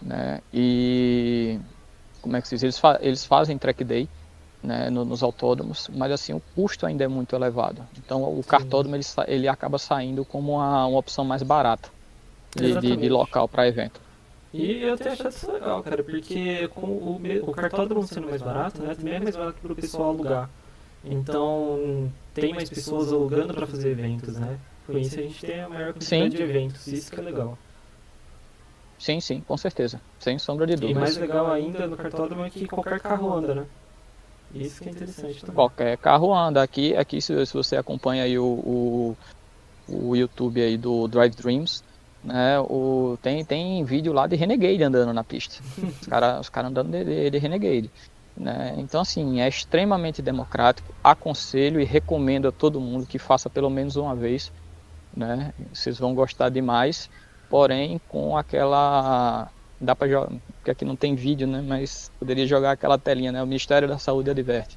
[0.00, 1.58] né, e
[2.22, 4.08] como é que se diz, eles, fa eles fazem track day,
[4.62, 7.86] né, nos autódromos, mas assim o custo ainda é muito elevado.
[7.96, 8.48] Então o Sim.
[8.48, 11.88] cartódromo ele, ele acaba saindo como uma, uma opção mais barata
[12.54, 14.00] de, de, de local para evento.
[14.52, 18.82] E eu tenho achado isso legal, cara, porque com o, o cartódromo sendo mais barato,
[18.82, 20.50] né, também é mais barato para o pessoal alugar.
[21.04, 24.58] Então tem mais pessoas alugando para fazer eventos, né?
[24.86, 27.58] Com isso a gente tem a maior quantidade de eventos, isso que é legal.
[28.98, 30.00] Sim, sim, com certeza.
[30.18, 30.98] Sem sombra de dúvida.
[30.98, 33.66] E mais legal ainda no cartódromo é que qualquer carro anda, né?
[34.54, 35.54] Isso que é interessante também.
[35.54, 36.62] Qualquer carro anda.
[36.62, 39.16] Aqui, aqui se, se você acompanha aí o, o,
[39.88, 41.82] o, YouTube aí do Drive Dreams,
[42.24, 45.62] né, o, tem, tem vídeo lá de Renegade andando na pista.
[46.00, 47.90] os caras os cara andando de, de, de Renegade.
[48.36, 48.74] Né?
[48.78, 50.94] Então, assim, é extremamente democrático.
[51.02, 54.52] Aconselho e recomendo a todo mundo que faça pelo menos uma vez.
[55.14, 55.52] Né?
[55.72, 57.10] Vocês vão gostar demais
[57.48, 59.50] porém com aquela
[59.80, 63.42] dá para jogar, porque aqui não tem vídeo, né, mas poderia jogar aquela telinha, né,
[63.42, 64.76] o Ministério da Saúde adverte.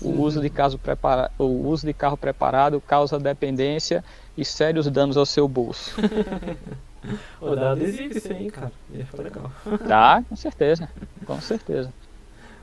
[0.00, 4.04] O uso de carro preparado, o uso de carro preparado causa dependência
[4.36, 5.96] e sérios danos ao seu bolso.
[7.40, 8.72] Ô, dá adesivo isso aí, cara.
[8.92, 9.52] Ia ficar legal.
[9.86, 10.88] Dá, com certeza.
[11.26, 11.92] Com certeza.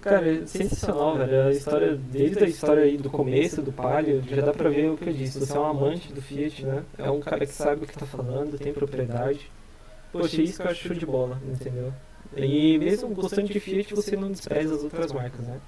[0.02, 1.48] Cara, é sensacional, velho.
[1.48, 4.98] A história, desde a história aí do começo do Palio, já dá pra ver o
[4.98, 5.40] que eu disse.
[5.40, 6.84] Você é um amante do Fiat, né?
[6.98, 9.50] É um cara que sabe o que tá falando, tem propriedade.
[10.12, 11.94] Poxa, isso que eu acho show de bola, entendeu?
[12.36, 15.60] E mesmo gostando de Fiat, você não despreza as outras marcas, né?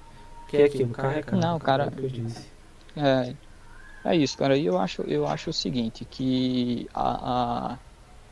[0.48, 1.42] Que é aquilo, carro é carro.
[1.42, 1.84] Não, cara.
[1.84, 2.46] É o que eu disse.
[2.96, 3.34] É,
[4.04, 4.56] é isso, cara.
[4.56, 7.78] E eu acho, eu acho o seguinte, que a, a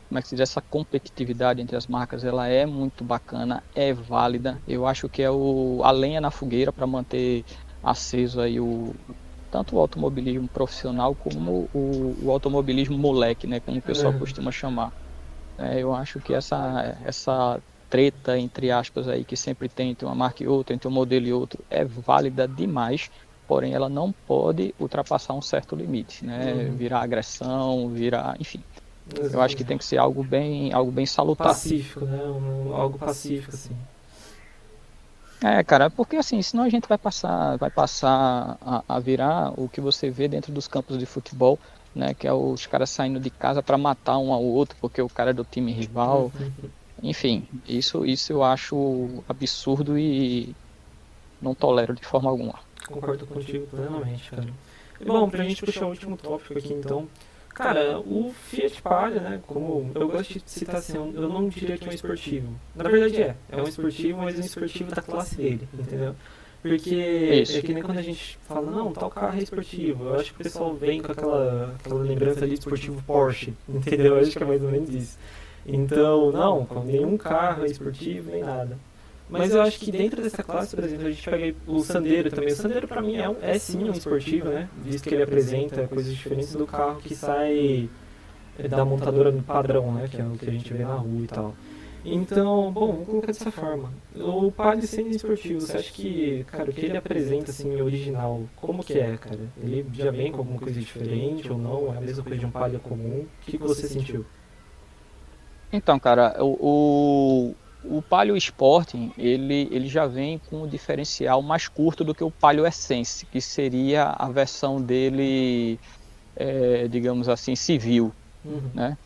[0.07, 3.93] como é que se diz, essa competitividade entre as marcas, ela é muito bacana, é
[3.93, 4.61] válida.
[4.67, 7.43] Eu acho que é o, a lenha na fogueira para manter
[7.83, 8.93] aceso aí o
[9.51, 14.17] tanto o automobilismo profissional como o, o automobilismo moleque, né, como o pessoal é.
[14.17, 14.91] costuma chamar.
[15.57, 20.15] É, eu acho que essa essa treta entre aspas aí que sempre tem entre uma
[20.15, 23.09] marca e outra, entre um modelo e outro, é válida demais.
[23.47, 26.53] Porém, ela não pode ultrapassar um certo limite, né?
[26.53, 26.75] Uhum.
[26.75, 28.61] Virar agressão, virar, enfim.
[29.15, 31.47] Eu acho que tem que ser algo bem, algo bem salutar.
[31.47, 32.21] Pacífico, né?
[32.23, 33.75] Um, algo pacífico, assim.
[35.41, 39.69] É, cara, porque assim, senão a gente vai passar, vai passar a, a, virar o
[39.69, 41.59] que você vê dentro dos campos de futebol,
[41.97, 42.13] né?
[42.13, 45.31] Que é os caras saindo de casa para matar um ao outro, porque o cara
[45.31, 46.31] é do time rival.
[47.01, 50.55] Enfim, isso, isso eu acho absurdo e
[51.41, 52.55] não tolero de forma alguma.
[52.87, 54.47] Concordo contigo plenamente, cara.
[54.99, 57.07] E bom, pra gente puxar o último tópico aqui então.
[57.49, 61.85] Cara, o Fiat Palio, né, como eu gosto de citar assim, eu não diria que
[61.85, 62.53] é um esportivo.
[62.75, 66.15] Na verdade é, é um esportivo, mas é um esportivo da classe dele, entendeu?
[66.67, 67.57] Porque Isso.
[67.57, 70.05] é que nem quando a gente fala, não, tal carro é esportivo.
[70.05, 74.15] Eu acho que o pessoal vem com aquela, aquela lembrança de esportivo Porsche, entendeu?
[74.15, 75.17] Eu acho que é mais ou menos isso.
[75.65, 78.77] Então, não, nenhum carro é esportivo, nem nada.
[79.29, 82.53] Mas eu acho que dentro dessa classe, por exemplo, a gente pega o Sandero também.
[82.53, 84.69] O Sandero pra mim é, um, é sim um esportivo, né?
[84.83, 87.89] Visto que ele apresenta coisas diferentes do carro que sai
[88.69, 90.07] da montadora padrão, né?
[90.09, 91.53] Que é o que a gente vê na rua e tal.
[92.09, 93.91] Então, bom, vamos colocar dessa forma.
[94.15, 98.83] O Palio sendo esportivo, você acha que, cara, o que ele apresenta, assim, original, como
[98.83, 99.39] que é, cara?
[99.61, 101.93] Ele já vem com alguma coisa diferente ou não?
[101.93, 103.25] É a mesma coisa de um Palio comum?
[103.25, 104.25] O que, que você sentiu?
[105.71, 107.53] Então, cara, o,
[107.83, 112.31] o Palio Sporting ele, ele já vem com um diferencial mais curto do que o
[112.31, 115.77] Palio Essence, que seria a versão dele,
[116.35, 118.13] é, digamos assim, civil,
[118.45, 118.71] uhum.
[118.73, 118.97] né?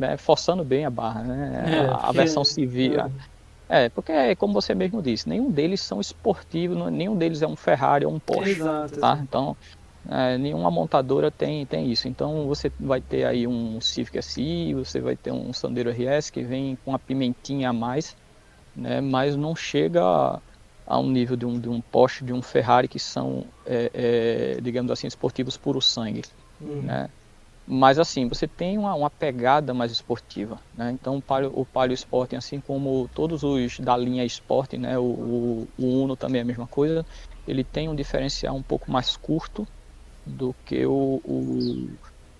[0.00, 1.64] É, forçando bem a barra, né?
[1.66, 3.00] É, a, a, versão civil.
[3.68, 3.86] É.
[3.86, 8.04] é, porque como você mesmo disse, nenhum deles são esportivos, nenhum deles é um Ferrari
[8.04, 9.18] ou um Porsche, exato, tá?
[9.22, 9.56] Então,
[10.08, 12.06] é, nenhuma montadora tem, tem isso.
[12.08, 16.42] Então você vai ter aí um Civic SI, você vai ter um Sandero RS que
[16.42, 18.16] vem com a pimentinha a mais,
[18.74, 20.40] né, mas não chega a,
[20.86, 24.60] a um nível de um, de um Porsche, de um Ferrari que são, é, é,
[24.60, 26.22] digamos assim, esportivos puro sangue.
[26.60, 26.82] Uhum.
[26.82, 27.08] Né?
[27.68, 30.60] Mas assim, você tem uma, uma pegada mais esportiva.
[30.72, 30.92] Né?
[30.92, 34.96] Então o Palio, o Palio Sporting, assim como todos os da linha Sport, né?
[34.98, 37.04] o, o, o Uno também é a mesma coisa,
[37.46, 39.66] ele tem um diferencial um pouco mais curto,
[40.26, 41.96] do que o, o,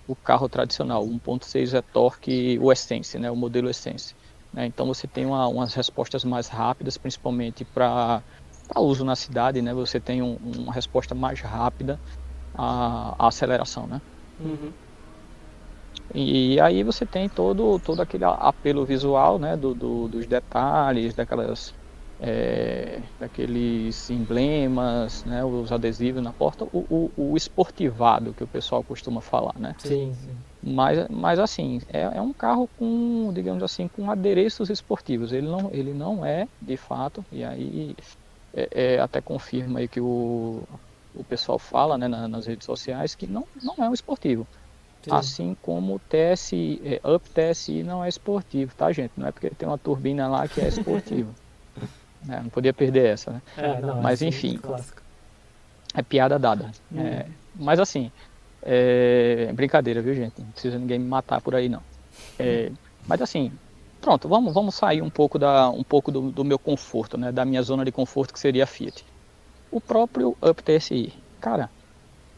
[0.07, 4.13] o carro tradicional, 1.6 é torque, o Essence, né, o modelo Essence.
[4.51, 4.65] Né?
[4.65, 8.21] Então você tem uma, umas respostas mais rápidas, principalmente para
[8.75, 9.73] uso na cidade, né?
[9.73, 11.99] Você tem um, uma resposta mais rápida
[12.53, 14.01] à, à aceleração, né?
[14.39, 14.73] Uhum.
[16.13, 19.57] E aí você tem todo, todo aquele apelo visual, né?
[19.57, 21.73] Do, do dos detalhes, daquelas
[22.19, 28.83] é, daqueles emblemas, né, os adesivos na porta, o, o, o, esportivado que o pessoal
[28.83, 29.75] costuma falar, né?
[29.77, 30.37] Sim, sim.
[30.61, 35.31] Mas, mas assim, é, é, um carro com, digamos assim, com adereços esportivos.
[35.31, 37.95] Ele não, ele não é, de fato, e aí
[38.53, 40.63] é, é, até confirma aí que o,
[41.13, 44.47] o pessoal fala né, nas redes sociais que não, não é um esportivo.
[45.07, 45.15] Sim.
[45.15, 49.11] Assim como o TSI, é, Up TSI não é esportivo, tá gente?
[49.15, 51.33] Não é porque tem uma turbina lá que é esportivo.
[52.29, 53.41] É, não podia perder essa, né?
[53.55, 54.59] É, não, mas enfim,
[55.93, 56.71] é piada dada.
[56.91, 56.99] Hum.
[56.99, 58.11] É, mas assim,
[58.61, 60.41] É, brincadeira, viu, gente?
[60.41, 61.81] Não precisa ninguém me matar por aí, não.
[62.37, 62.71] É,
[63.07, 63.51] mas assim,
[64.01, 67.31] pronto, vamos, vamos sair um pouco, da, um pouco do, do, meu conforto, né?
[67.31, 69.05] Da minha zona de conforto, que seria a Fiat.
[69.71, 71.13] O próprio Up TSI.
[71.39, 71.69] Cara,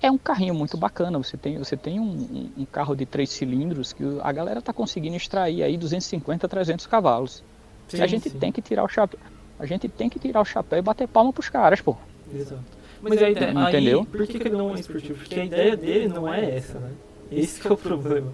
[0.02, 1.18] é um carrinho muito bacana.
[1.18, 5.16] Você tem, você tem um, um carro de três cilindros que a galera tá conseguindo
[5.16, 7.44] extrair aí 250, 300 cavalos.
[7.88, 8.38] Sim, a gente sim.
[8.38, 9.20] tem que tirar o chapéu.
[9.60, 11.98] A gente tem que tirar o chapéu e bater palma pros caras, pô.
[12.34, 12.64] Exato.
[13.02, 14.00] Mas a ideia, Entendeu?
[14.00, 15.20] Aí, por que, que ele não é esportivo?
[15.20, 16.92] Porque a ideia dele não é essa, né?
[17.32, 18.32] Esse é o problema.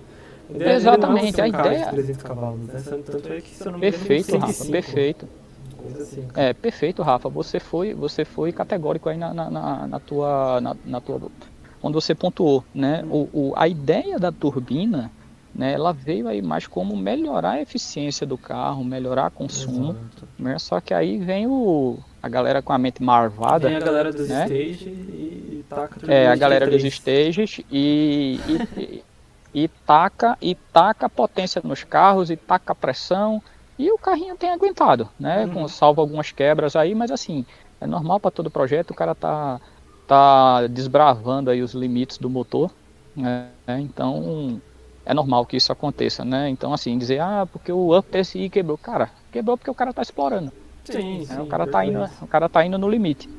[0.50, 1.88] A Exatamente, a ideia.
[1.88, 2.84] 300 cavalos, né?
[2.84, 5.28] Tanto é que, se eu não me perfeito, Rafa, perfeito.
[6.00, 7.30] Assim, é, perfeito, Rafa.
[7.30, 11.22] Você foi, você foi categórico aí na, na, na tua, na, na, tua,
[11.86, 13.06] onde você pontuou, né?
[13.12, 15.12] O, o, a ideia da turbina,
[15.54, 15.74] né?
[15.74, 19.96] Ela veio aí mais como melhorar a eficiência do carro, melhorar o consumo,
[20.38, 20.58] né?
[20.58, 23.68] Só que aí vem o a galera com a mente marvada.
[23.68, 24.46] Vem a galera dos né?
[24.46, 28.40] stages e, taca tudo É, a galera dos stages e,
[28.76, 29.04] e,
[29.54, 33.40] e, taca e taca a potência nos carros e taca a pressão
[33.78, 35.46] e o carrinho tem aguentado, né?
[35.46, 35.54] Uhum.
[35.54, 37.46] Com salvo algumas quebras aí, mas assim,
[37.80, 39.62] é normal para todo projeto, o cara tá
[40.08, 42.72] tá desbravando aí os limites do motor,
[43.16, 43.50] né?
[43.68, 44.62] Então,
[45.06, 46.50] é normal que isso aconteça, né?
[46.50, 48.78] Então, assim, dizer, ah, porque o Up TSI quebrou.
[48.78, 50.52] Cara, quebrou porque o cara tá explorando.
[50.84, 51.26] Sim, né?
[51.26, 53.30] sim, o cara tá indo, o cara tá indo no limite.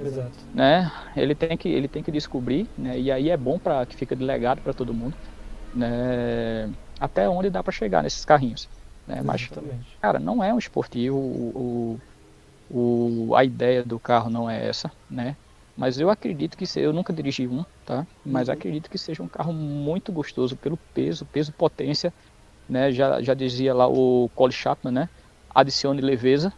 [0.00, 0.32] Exato.
[0.54, 0.90] Né?
[1.16, 2.98] Ele tem que ele tem que descobrir, né?
[2.98, 5.14] E aí é bom para que fica delegado para todo mundo,
[5.74, 6.70] né?
[6.98, 8.68] Até onde dá para chegar nesses carrinhos,
[9.06, 9.20] né?
[9.24, 9.48] Mas
[10.00, 12.00] cara, não é um esportivo, o,
[12.70, 15.36] o, o, a ideia do carro não é essa, né?
[15.76, 18.06] Mas eu acredito que eu nunca dirigi um, tá?
[18.24, 18.54] Mas uhum.
[18.54, 22.12] acredito que seja um carro muito gostoso pelo peso, peso potência,
[22.68, 22.92] né?
[22.92, 25.08] Já já dizia lá o Cole Chapman, né?
[25.54, 26.52] Adicione leveza,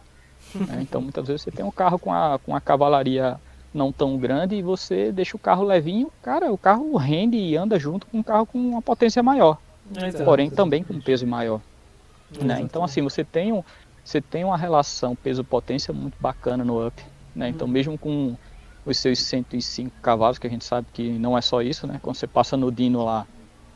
[0.53, 0.79] né?
[0.83, 3.39] Então muitas vezes você tem um carro com a, com a cavalaria
[3.73, 7.77] não tão grande e você deixa o carro levinho, cara, o carro rende e anda
[7.77, 9.57] junto com um carro com uma potência maior.
[9.95, 11.61] Exato, porém também com peso maior.
[12.41, 12.59] Né?
[12.61, 13.63] Então assim, você tem, um,
[14.03, 17.03] você tem uma relação peso-potência muito bacana no Up.
[17.35, 17.49] Né?
[17.49, 18.35] Então mesmo com
[18.85, 21.99] os seus 105 cavalos, que a gente sabe que não é só isso, né?
[22.01, 23.25] Quando você passa no Dino lá,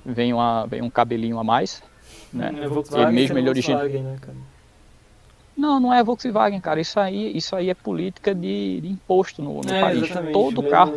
[0.05, 1.81] vem, uma, vem um cabelinho a mais.
[2.31, 2.53] Né?
[2.61, 3.83] É Volkswagen, mesmo ele original.
[3.83, 4.17] Né,
[5.57, 6.79] não, não é Volkswagen, cara.
[6.79, 10.09] Isso aí, isso aí é política de, de imposto no, no é, país.
[10.31, 10.93] Todo carro.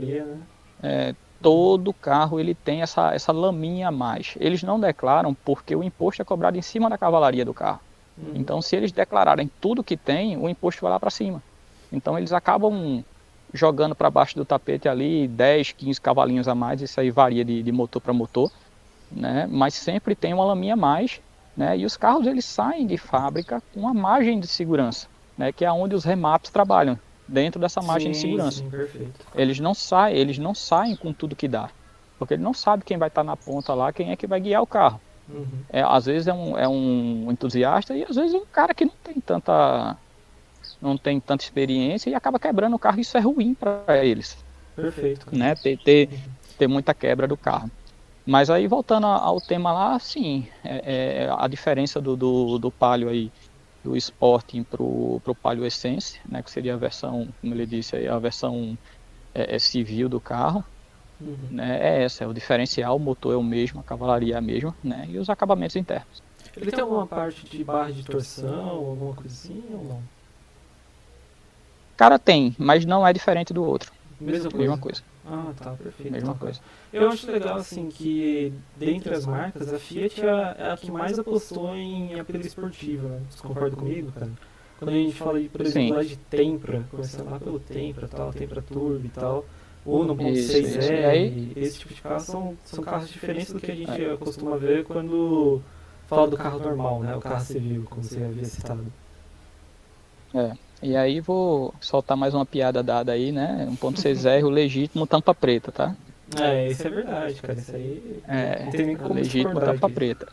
[0.00, 0.38] Né?
[0.82, 4.34] É, todo carro ele tem essa, essa laminha a mais.
[4.40, 7.80] Eles não declaram porque o imposto é cobrado em cima da cavalaria do carro.
[8.18, 8.32] Uhum.
[8.34, 11.42] Então, se eles declararem tudo que tem, o imposto vai lá para cima.
[11.92, 13.04] Então, eles acabam
[13.52, 16.80] jogando para baixo do tapete ali 10, 15 cavalinhos a mais.
[16.82, 18.50] Isso aí varia de, de motor para motor,
[19.10, 19.46] né?
[19.50, 21.20] Mas sempre tem uma laminha a mais
[21.56, 21.76] né?
[21.76, 25.52] E os carros eles saem de fábrica com uma margem de segurança, né?
[25.52, 28.64] que é onde os remaps trabalham, dentro dessa margem sim, de segurança.
[28.92, 29.12] Sim.
[29.34, 31.68] Eles não saem, eles não saem com tudo que dá,
[32.18, 34.62] porque ele não sabe quem vai estar na ponta lá, quem é que vai guiar
[34.62, 35.00] o carro.
[35.28, 35.46] Uhum.
[35.68, 38.84] É, às vezes é um, é um entusiasta e às vezes é um cara que
[38.84, 39.96] não tem tanta
[40.80, 43.00] não tem tanta experiência e acaba quebrando o carro.
[43.00, 44.36] Isso é ruim para eles.
[44.74, 45.26] Perfeito.
[45.30, 45.54] Né?
[45.54, 46.08] Ter, ter,
[46.58, 47.70] ter muita quebra do carro.
[48.26, 53.08] Mas aí voltando ao tema lá, sim, é, é a diferença do, do, do Palio
[53.08, 53.32] aí,
[53.82, 58.06] do Sporting pro, pro Palio Essence, né, que seria a versão, como ele disse aí,
[58.06, 58.76] a versão
[59.34, 60.62] é, é civil do carro,
[61.20, 61.36] uhum.
[61.50, 64.40] né, é essa, é o diferencial, o motor é o mesmo, a cavalaria é a
[64.40, 66.22] mesma, né, e os acabamentos internos.
[66.56, 70.02] Ele tem alguma parte de barra de torção, alguma coisa assim ou não?
[72.00, 73.92] Cara, tem, mas não é diferente do outro.
[74.18, 75.02] Mesma, Mesma coisa.
[75.26, 76.10] Ah, tá, perfeito.
[76.10, 76.58] Mesma coisa.
[76.90, 81.18] Eu acho legal, assim, que dentre as marcas, a Fiat é, é a que mais
[81.18, 83.20] apostou em apelo esportivo, né?
[83.28, 84.30] Você concorda comigo, cara?
[84.78, 88.62] Quando a gente fala, por exemplo, lá de Tempra, começando lá pelo Tempra, tal, Tempra
[88.62, 89.44] Turbo e tal,
[89.84, 94.02] ou no 1.6R, esse tipo de carro são, são carros diferentes do que a gente
[94.02, 94.16] é.
[94.16, 95.60] costuma ver quando
[96.06, 97.14] fala do carro normal, né?
[97.14, 98.86] O carro civil, como você havia citado.
[100.34, 100.69] É.
[100.82, 103.68] E aí vou soltar mais uma piada dada aí, né?
[103.70, 105.94] 1.6R, o legítimo tampa preta, tá?
[106.38, 107.58] É, isso é verdade, cara.
[107.58, 109.94] Isso aí é, não tem nem como legítimo tampa aqui.
[109.94, 110.28] preta.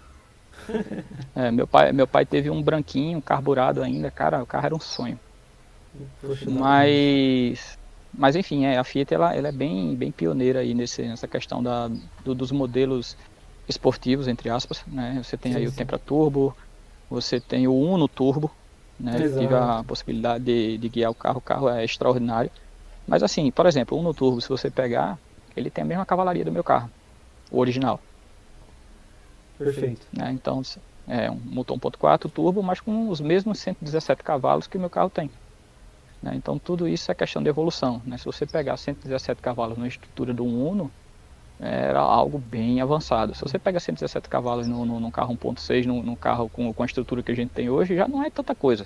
[1.36, 4.80] é, meu pai, meu pai teve um branquinho, carburado ainda, cara, o carro era um
[4.80, 5.20] sonho.
[6.22, 7.78] Poxa, mas,
[8.14, 11.64] mas enfim, é, a Fiat ela, ela é bem, bem pioneira aí nesse, nessa questão
[11.64, 11.90] da,
[12.24, 13.18] do, dos modelos
[13.68, 15.20] esportivos, entre aspas, né?
[15.24, 15.74] Você tem sim, aí sim.
[15.74, 16.56] o Tempra Turbo,
[17.10, 18.52] você tem o Uno Turbo,
[19.00, 19.18] né?
[19.18, 22.52] Tive a possibilidade de, de, guiar o carro, o carro é extraordinário.
[23.08, 25.18] Mas assim, por exemplo, o Uno Turbo, se você pegar,
[25.56, 26.90] ele tem a mesma cavalaria do meu carro,
[27.52, 28.00] o original.
[29.58, 30.06] Perfeito.
[30.12, 30.32] Né?
[30.32, 30.62] Então,
[31.08, 35.10] é um motor 1.4 turbo, mas com os mesmos 117 cavalos que o meu carro
[35.10, 35.32] tem.
[36.22, 36.34] Né?
[36.36, 38.02] Então, tudo isso é questão de evolução.
[38.06, 38.18] Né?
[38.18, 40.92] Se você pegar 117 cavalos na estrutura do Uno,
[41.60, 43.34] era algo bem avançado.
[43.34, 46.86] Se você pega 117 cavalos num, num carro 1.6, num, num, carro com, com a
[46.86, 48.86] estrutura que a gente tem hoje, já não é tanta coisa.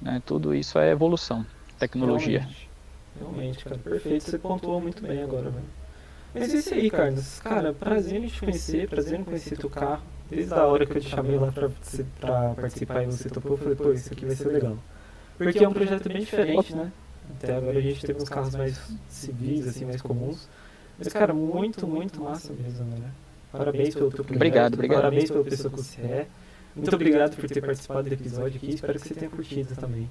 [0.00, 0.22] Né?
[0.24, 1.44] Tudo isso é evolução,
[1.78, 2.40] tecnologia.
[2.40, 2.68] Realmente,
[3.18, 4.24] Realmente cara, perfeito.
[4.24, 5.64] Você pontuou muito bem agora, velho.
[6.34, 7.40] Mas é isso aí, Carlos.
[7.40, 10.02] Cara, prazer em te conhecer, prazer em conhecer teu carro.
[10.30, 11.68] Desde a hora que eu te chamei lá pra,
[12.18, 14.78] pra participar e você topou, eu falei, pô, isso aqui vai ser legal.
[15.36, 16.90] Porque é um projeto bem diferente, né?
[17.30, 20.48] Até agora a gente teve uns carros mais civis, assim, mais comuns.
[20.98, 23.10] Mas, cara, muito, muito massa mesmo, né?
[23.50, 24.36] Parabéns pelo teu projeto.
[24.36, 25.00] Obrigado, obrigado.
[25.02, 26.26] Parabéns pela pessoa que você é.
[26.74, 28.70] Muito obrigado por ter participado do episódio aqui.
[28.70, 30.08] Espero que você tenha curtido também.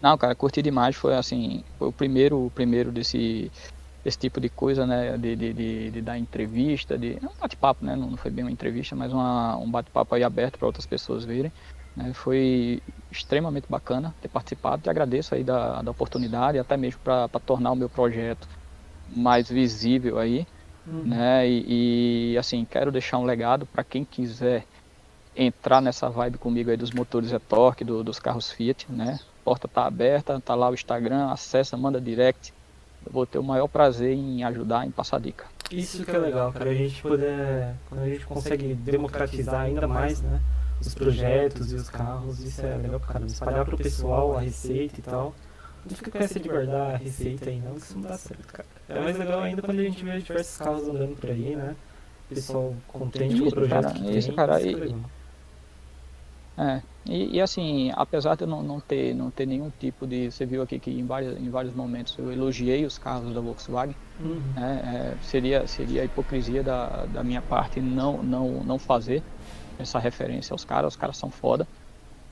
[0.00, 0.96] Não, cara, curti demais.
[0.96, 3.50] Foi assim, foi o primeiro, o primeiro desse,
[4.02, 5.18] desse tipo de coisa, né?
[5.18, 7.94] De, de, de, de dar entrevista, de um bate-papo, né?
[7.94, 11.52] Não, foi bem uma entrevista, mas uma, um bate-papo aí aberto para outras pessoas verem.
[11.94, 12.12] Né?
[12.14, 12.82] Foi
[13.12, 14.82] extremamente bacana ter participado.
[14.82, 18.48] Te agradeço aí da, da oportunidade, até mesmo para tornar o meu projeto
[19.14, 20.46] mais visível aí,
[20.86, 21.04] uhum.
[21.04, 21.48] né?
[21.48, 24.64] E, e, assim quero deixar um legado para quem quiser
[25.36, 29.18] entrar nessa vibe comigo aí dos motores é torque, do, dos carros Fiat, né?
[29.40, 32.52] A porta tá aberta, tá lá o Instagram, acessa, manda direct.
[33.04, 35.46] Eu vou ter o maior prazer em ajudar, em passar dica.
[35.70, 36.70] Isso que é legal, cara.
[36.70, 40.40] A gente poder, quando a gente consegue democratizar ainda mais, né?
[40.80, 43.24] Os projetos e os carros, isso é legal, cara.
[43.24, 45.34] Espalhar pro pessoal a receita e tal.
[45.88, 48.52] Não fica com essa de guardar a receita aí, não, que isso não dá certo,
[48.52, 48.68] cara.
[48.88, 51.74] É mais legal ainda quando a gente vê diversos carros andando por aí, né?
[52.28, 54.36] Pessoal contente com o projeto cara, que isso, tem.
[54.36, 54.96] Cara, isso e,
[56.58, 60.30] é, e, e, assim, apesar de eu não, não, ter, não ter nenhum tipo de.
[60.30, 63.94] Você viu aqui que em vários, em vários momentos eu elogiei os carros da Volkswagen.
[64.18, 64.40] Uhum.
[64.54, 69.22] Né, é, seria, seria hipocrisia da, da minha parte não, não, não fazer
[69.78, 71.68] essa referência aos caras, os caras são foda.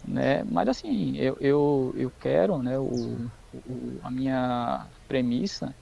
[0.06, 0.44] Né?
[0.50, 5.74] Mas assim, eu, eu, eu quero, né, o, o, a minha premissa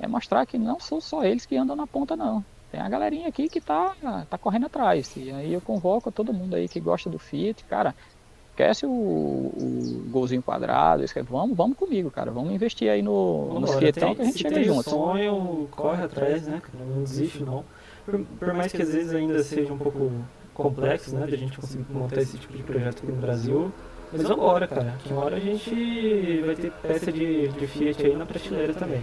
[0.00, 2.44] é mostrar que não são só eles que andam na ponta, não.
[2.70, 3.94] Tem a galerinha aqui que tá,
[4.28, 5.14] tá correndo atrás.
[5.16, 7.94] E aí eu convoco todo mundo aí que gosta do Fiat, cara,
[8.50, 13.66] esquece o, o golzinho quadrado, esquece, vamos, vamos comigo, cara, vamos investir aí no, no
[13.66, 14.88] Fiatão que a gente chega junto.
[14.88, 17.64] sonho, corre atrás, né, não desiste não.
[18.04, 20.12] Por, por, mais que às vezes ainda seja um pouco
[20.54, 23.72] complexo, né, da gente conseguir montar esse tipo de projeto aqui no Brasil,
[24.12, 28.16] mas agora, cara, que uma hora a gente vai ter peça de, de Fiat aí
[28.16, 29.02] na prateleira também.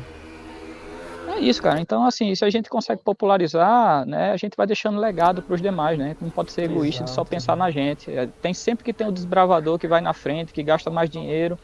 [1.28, 1.80] É isso, cara.
[1.80, 5.62] Então, assim, se a gente consegue popularizar, né, a gente vai deixando legado para os
[5.62, 6.16] demais, né?
[6.22, 8.12] Não pode ser egoísta Exato, de só pensar na gente.
[8.12, 11.60] É, tem sempre que tem o desbravador que vai na frente, que gasta mais dinheiro,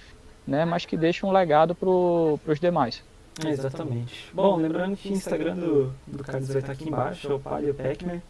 [0.45, 3.03] né, mas que deixa um legado para os demais.
[3.45, 4.29] exatamente.
[4.33, 7.73] Bom, lembrando que o Instagram do, do Carlos vai estar aqui embaixo, é o Palio
[7.73, 8.21] Pac-Man.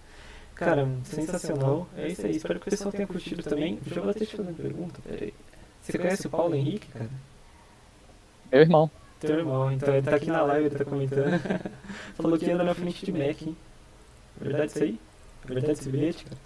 [0.53, 1.87] Cara, sensacional.
[1.97, 2.35] É isso aí.
[2.35, 3.79] Espero que o pessoal tenha curtido também.
[3.87, 5.33] Já vou até te fazer uma pergunta, peraí.
[5.81, 7.09] Você conhece o Paulo Henrique, cara?
[8.51, 8.89] Meu irmão.
[9.27, 11.39] Teu irmão, então ele tá aqui na live, ele tá comentando.
[12.15, 13.55] Falou que anda na frente de Mac, hein?
[14.39, 14.99] Verdade isso aí?
[15.45, 16.37] Verdade esse bilhete, cara?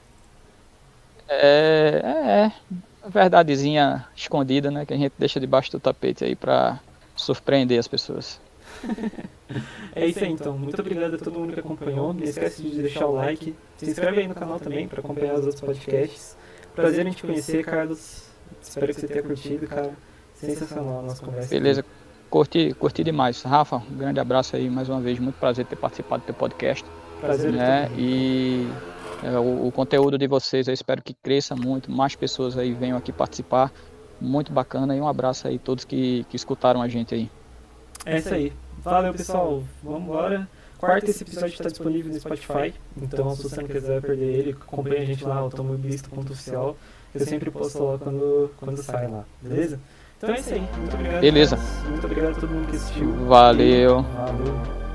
[1.29, 3.09] É, é, é.
[3.09, 4.85] Verdadezinha escondida, né?
[4.85, 6.79] Que a gente deixa debaixo do tapete aí pra
[7.15, 8.39] surpreender as pessoas.
[9.95, 10.57] é isso aí então.
[10.57, 12.13] Muito obrigado a todo mundo que acompanhou.
[12.13, 13.55] Não esquece de deixar o like.
[13.77, 16.37] Se inscreve aí no canal também para acompanhar os outros podcasts.
[16.75, 18.27] Prazer em te conhecer, Carlos.
[18.61, 19.91] Espero que você tenha curtido, cara.
[20.35, 21.49] Sensacional a nossa conversa.
[21.49, 21.85] Beleza.
[22.29, 23.41] Curti, curti demais.
[23.41, 25.17] Rafa, um grande abraço aí mais uma vez.
[25.19, 26.85] Muito prazer ter participado do teu podcast.
[27.21, 27.51] Prazer.
[27.51, 27.89] Né?
[27.97, 28.67] E
[29.23, 31.91] é, o, o, conteúdo de vocês eu espero que cresça muito.
[31.91, 33.71] Mais pessoas aí venham aqui participar.
[34.19, 34.95] Muito bacana.
[34.95, 37.31] E um abraço aí a todos que, que escutaram a gente aí.
[38.05, 38.53] É isso aí.
[38.83, 39.63] Valeu, pessoal.
[39.83, 40.47] Vamos embora.
[40.77, 42.73] Quarta, esse episódio está disponível no Spotify.
[43.01, 46.77] Então, se você não quiser perder ele, acompanhe a gente lá, automobilista.oficial.
[47.15, 49.79] Eu sempre posto lá quando, quando sai lá, beleza?
[50.17, 50.67] Então é isso aí.
[50.77, 51.21] Muito obrigado.
[51.21, 51.59] Beleza.
[51.87, 53.11] Muito obrigado a todo mundo que assistiu.
[53.27, 54.01] Valeu.
[54.01, 54.86] Valeu.